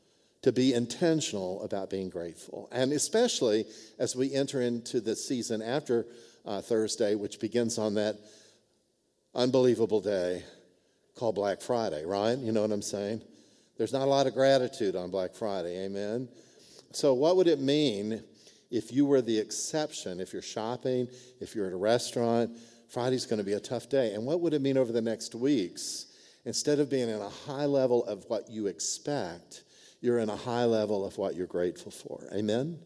to 0.43 0.53
be 0.53 0.73
intentional 0.73 1.63
about 1.63 1.91
being 1.91 2.09
grateful. 2.09 2.69
And 2.73 2.93
especially 2.93 3.67
as 3.99 4.17
we 4.17 4.33
enter 4.33 4.61
into 4.63 5.01
the 5.01 5.15
season 5.15 5.61
after 5.61 6.07
uh, 6.47 6.63
Thursday, 6.63 7.15
which 7.15 7.41
begins 7.41 7.79
on 7.79 7.95
that 7.95 8.17
unbelievable 9.35 10.01
day 10.01 10.43
called 11.15 11.35
Black 11.35 11.61
Friday, 11.61 12.05
right? 12.05 12.39
You 12.39 12.53
know 12.53 12.63
what 12.63 12.73
I'm 12.73 12.83
saying? 12.83 13.21
There's 13.81 13.95
not 13.95 14.03
a 14.03 14.11
lot 14.11 14.27
of 14.27 14.35
gratitude 14.35 14.95
on 14.95 15.11
Black 15.11 15.35
Friday, 15.35 15.87
amen? 15.87 16.29
So, 16.93 17.15
what 17.15 17.37
would 17.37 17.47
it 17.47 17.61
mean 17.61 18.23
if 18.71 18.93
you 18.93 19.07
were 19.07 19.23
the 19.23 19.39
exception? 19.39 20.21
If 20.21 20.35
you're 20.35 20.43
shopping, 20.43 21.09
if 21.41 21.55
you're 21.55 21.67
at 21.67 21.73
a 21.73 21.79
restaurant, 21.79 22.59
Friday's 22.91 23.25
going 23.25 23.39
to 23.39 23.43
be 23.45 23.55
a 23.55 23.59
tough 23.59 23.89
day. 23.89 24.13
And 24.13 24.27
what 24.27 24.43
would 24.43 24.53
it 24.53 24.61
mean 24.61 24.77
over 24.77 24.93
the 24.93 25.01
next 25.01 25.35
weeks? 25.35 26.09
Instead 26.45 26.79
of 26.79 26.91
being 26.91 27.09
in 27.09 27.23
a 27.23 27.31
high 27.31 27.65
level 27.65 28.05
of 28.05 28.27
what 28.29 28.51
you 28.51 28.67
expect, 28.67 29.65
you're 30.03 30.19
in 30.19 30.29
a 30.29 30.37
high 30.37 30.67
level 30.67 31.03
of 31.07 31.17
what 31.17 31.35
you're 31.35 31.47
grateful 31.47 31.91
for. 31.91 32.29
Amen? 32.35 32.79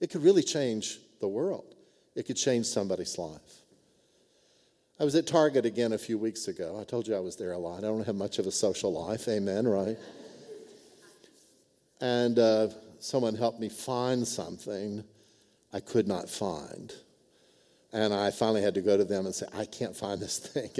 It 0.00 0.08
could 0.08 0.22
really 0.22 0.42
change 0.42 1.00
the 1.20 1.28
world, 1.28 1.74
it 2.14 2.22
could 2.22 2.36
change 2.36 2.64
somebody's 2.64 3.18
life. 3.18 3.60
I 4.98 5.04
was 5.04 5.14
at 5.16 5.26
Target 5.26 5.66
again 5.66 5.92
a 5.92 5.98
few 5.98 6.16
weeks 6.16 6.48
ago. 6.48 6.78
I 6.80 6.84
told 6.84 7.06
you 7.06 7.14
I 7.14 7.20
was 7.20 7.36
there 7.36 7.52
a 7.52 7.58
lot. 7.58 7.84
I 7.84 7.88
don't 7.88 8.06
have 8.06 8.16
much 8.16 8.38
of 8.38 8.46
a 8.46 8.50
social 8.50 9.06
life. 9.06 9.28
Amen, 9.28 9.68
right? 9.68 9.98
And 12.00 12.38
uh, 12.38 12.68
someone 12.98 13.34
helped 13.34 13.60
me 13.60 13.68
find 13.68 14.26
something 14.26 15.04
I 15.72 15.80
could 15.80 16.08
not 16.08 16.28
find. 16.28 16.92
And 17.92 18.14
I 18.14 18.30
finally 18.30 18.62
had 18.62 18.74
to 18.74 18.82
go 18.82 18.96
to 18.96 19.04
them 19.04 19.26
and 19.26 19.34
say, 19.34 19.46
I 19.52 19.64
can't 19.64 19.96
find 19.96 20.20
this 20.20 20.38
thing. 20.48 20.70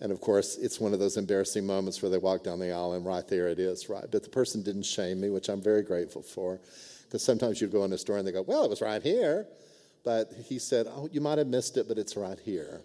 And 0.00 0.12
of 0.12 0.20
course, 0.20 0.56
it's 0.58 0.80
one 0.80 0.92
of 0.92 0.98
those 0.98 1.16
embarrassing 1.16 1.64
moments 1.64 2.02
where 2.02 2.10
they 2.10 2.18
walk 2.18 2.42
down 2.44 2.58
the 2.58 2.72
aisle 2.72 2.94
and 2.94 3.06
right 3.06 3.26
there 3.26 3.48
it 3.48 3.58
is, 3.58 3.88
right? 3.88 4.04
But 4.10 4.22
the 4.22 4.30
person 4.30 4.62
didn't 4.62 4.84
shame 4.84 5.20
me, 5.20 5.30
which 5.30 5.48
I'm 5.48 5.62
very 5.62 5.82
grateful 5.82 6.22
for. 6.22 6.60
Because 7.04 7.22
sometimes 7.24 7.60
you 7.60 7.68
go 7.68 7.84
in 7.84 7.92
a 7.92 7.98
store 7.98 8.18
and 8.18 8.26
they 8.26 8.32
go, 8.32 8.42
well, 8.42 8.64
it 8.64 8.70
was 8.70 8.80
right 8.80 9.02
here. 9.02 9.46
But 10.04 10.32
he 10.46 10.58
said, 10.58 10.86
oh, 10.88 11.08
you 11.12 11.20
might 11.20 11.38
have 11.38 11.46
missed 11.46 11.76
it, 11.76 11.86
but 11.86 11.98
it's 11.98 12.16
right 12.16 12.38
here. 12.40 12.80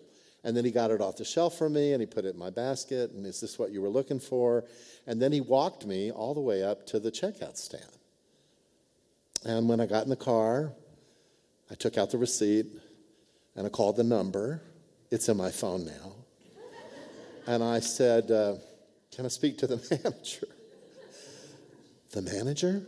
And 0.48 0.56
then 0.56 0.64
he 0.64 0.72
got 0.72 0.92
it 0.92 1.02
off 1.02 1.18
the 1.18 1.26
shelf 1.26 1.58
for 1.58 1.70
me 1.70 1.92
and 1.92 2.00
he 2.00 2.06
put 2.06 2.24
it 2.24 2.34
in 2.34 2.40
my 2.40 2.50
basket. 2.50 3.12
And 3.12 3.26
is 3.26 3.42
this 3.42 3.60
what 3.60 3.72
you 3.72 3.82
were 3.82 3.90
looking 3.90 4.18
for? 4.18 4.64
And 5.06 5.22
then 5.22 5.34
he 5.34 5.42
walked 5.42 5.86
me 5.86 6.10
all 6.10 6.34
the 6.34 6.40
way 6.40 6.64
up 6.64 6.88
to 6.88 7.02
the 7.02 7.12
checkout 7.12 7.58
stand. 7.58 7.84
And 9.44 9.68
when 9.68 9.82
I 9.82 9.88
got 9.88 10.06
in 10.06 10.10
the 10.10 10.16
car, 10.16 10.72
I 11.70 11.76
took 11.76 11.98
out 11.98 12.12
the 12.12 12.18
receipt 12.18 12.68
and 13.58 13.68
I 13.68 13.70
called 13.70 13.98
the 13.98 14.06
number. 14.06 14.62
It's 15.12 15.28
in 15.28 15.36
my 15.36 15.52
phone 15.52 15.86
now 15.86 16.14
and 17.46 17.62
I 17.62 17.82
said, 17.82 18.32
uh, 18.32 18.56
Can 19.14 19.26
I 19.26 19.28
speak 19.28 19.58
to 19.58 19.68
the 19.68 19.78
manager? 20.06 20.48
the 22.12 22.22
manager? 22.22 22.88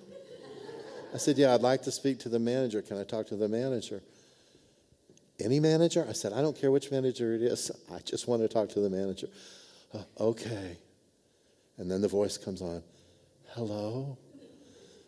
I 1.14 1.18
said, 1.18 1.38
Yeah, 1.38 1.56
I'd 1.56 1.62
like 1.62 1.82
to 1.82 1.92
speak 1.92 2.20
to 2.20 2.30
the 2.30 2.40
manager. 2.40 2.82
Can 2.82 2.98
I 2.98 3.04
talk 3.04 3.28
to 3.28 3.36
the 3.36 3.50
manager? 3.50 4.02
Any 5.40 5.60
manager? 5.60 6.06
I 6.08 6.14
said, 6.14 6.34
I 6.34 6.42
don't 6.42 6.56
care 6.56 6.72
which 6.72 6.92
manager 6.92 7.34
it 7.34 7.42
is. 7.42 7.72
I 7.94 8.00
just 8.00 8.28
want 8.28 8.42
to 8.42 8.48
talk 8.48 8.70
to 8.70 8.80
the 8.80 8.90
manager. 8.90 9.28
Uh, 9.94 10.04
okay. 10.20 10.78
And 11.78 11.90
then 11.90 12.02
the 12.02 12.08
voice 12.08 12.38
comes 12.38 12.62
on 12.62 12.84
Hello? 13.54 14.18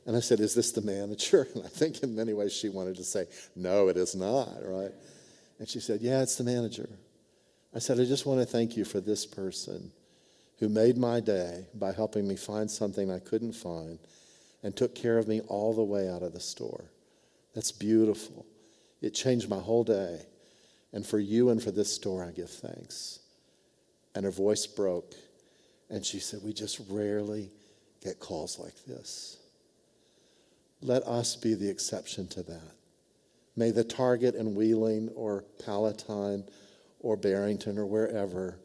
And 0.05 0.15
I 0.15 0.19
said, 0.19 0.39
Is 0.39 0.55
this 0.55 0.71
the 0.71 0.81
manager? 0.81 1.47
And 1.55 1.63
I 1.63 1.67
think 1.67 2.01
in 2.01 2.15
many 2.15 2.33
ways 2.33 2.53
she 2.53 2.69
wanted 2.69 2.95
to 2.97 3.03
say, 3.03 3.27
No, 3.55 3.87
it 3.87 3.97
is 3.97 4.15
not, 4.15 4.49
right? 4.63 4.91
And 5.59 5.67
she 5.67 5.79
said, 5.79 6.01
Yeah, 6.01 6.21
it's 6.21 6.35
the 6.35 6.43
manager. 6.43 6.89
I 7.73 7.79
said, 7.79 7.99
I 7.99 8.05
just 8.05 8.25
want 8.25 8.39
to 8.39 8.45
thank 8.45 8.75
you 8.75 8.83
for 8.83 8.99
this 8.99 9.25
person 9.25 9.91
who 10.59 10.69
made 10.69 10.97
my 10.97 11.19
day 11.19 11.65
by 11.73 11.91
helping 11.91 12.27
me 12.27 12.35
find 12.35 12.69
something 12.69 13.09
I 13.09 13.19
couldn't 13.19 13.53
find 13.53 13.97
and 14.63 14.75
took 14.75 14.93
care 14.93 15.17
of 15.17 15.27
me 15.27 15.41
all 15.41 15.73
the 15.73 15.83
way 15.83 16.09
out 16.09 16.21
of 16.21 16.33
the 16.33 16.39
store. 16.39 16.85
That's 17.55 17.71
beautiful. 17.71 18.45
It 19.01 19.11
changed 19.11 19.49
my 19.49 19.59
whole 19.59 19.83
day. 19.83 20.21
And 20.93 21.05
for 21.05 21.19
you 21.19 21.49
and 21.49 21.61
for 21.61 21.71
this 21.71 21.93
store, 21.93 22.23
I 22.23 22.31
give 22.31 22.49
thanks. 22.49 23.19
And 24.13 24.25
her 24.25 24.31
voice 24.31 24.67
broke, 24.67 25.13
and 25.89 26.05
she 26.05 26.19
said, 26.19 26.41
We 26.43 26.53
just 26.53 26.81
rarely 26.89 27.49
get 28.03 28.19
calls 28.19 28.59
like 28.59 28.85
this. 28.85 29.37
Let 30.81 31.03
us 31.03 31.35
be 31.35 31.53
the 31.53 31.69
exception 31.69 32.27
to 32.29 32.43
that. 32.43 32.75
May 33.55 33.71
the 33.71 33.83
Target 33.83 34.35
in 34.35 34.55
Wheeling 34.55 35.09
or 35.15 35.45
Palatine 35.63 36.43
or 36.99 37.15
Barrington 37.15 37.77
or 37.77 37.85
wherever 37.85 38.57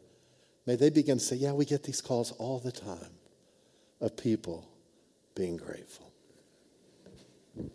may 0.65 0.75
they 0.75 0.89
begin 0.89 1.17
to 1.17 1.23
say, 1.23 1.37
Yeah, 1.37 1.53
we 1.53 1.65
get 1.65 1.83
these 1.83 2.01
calls 2.01 2.31
all 2.33 2.59
the 2.59 2.71
time 2.71 3.17
of 4.01 4.17
people 4.17 4.67
being 5.35 5.57
grateful. 5.57 6.06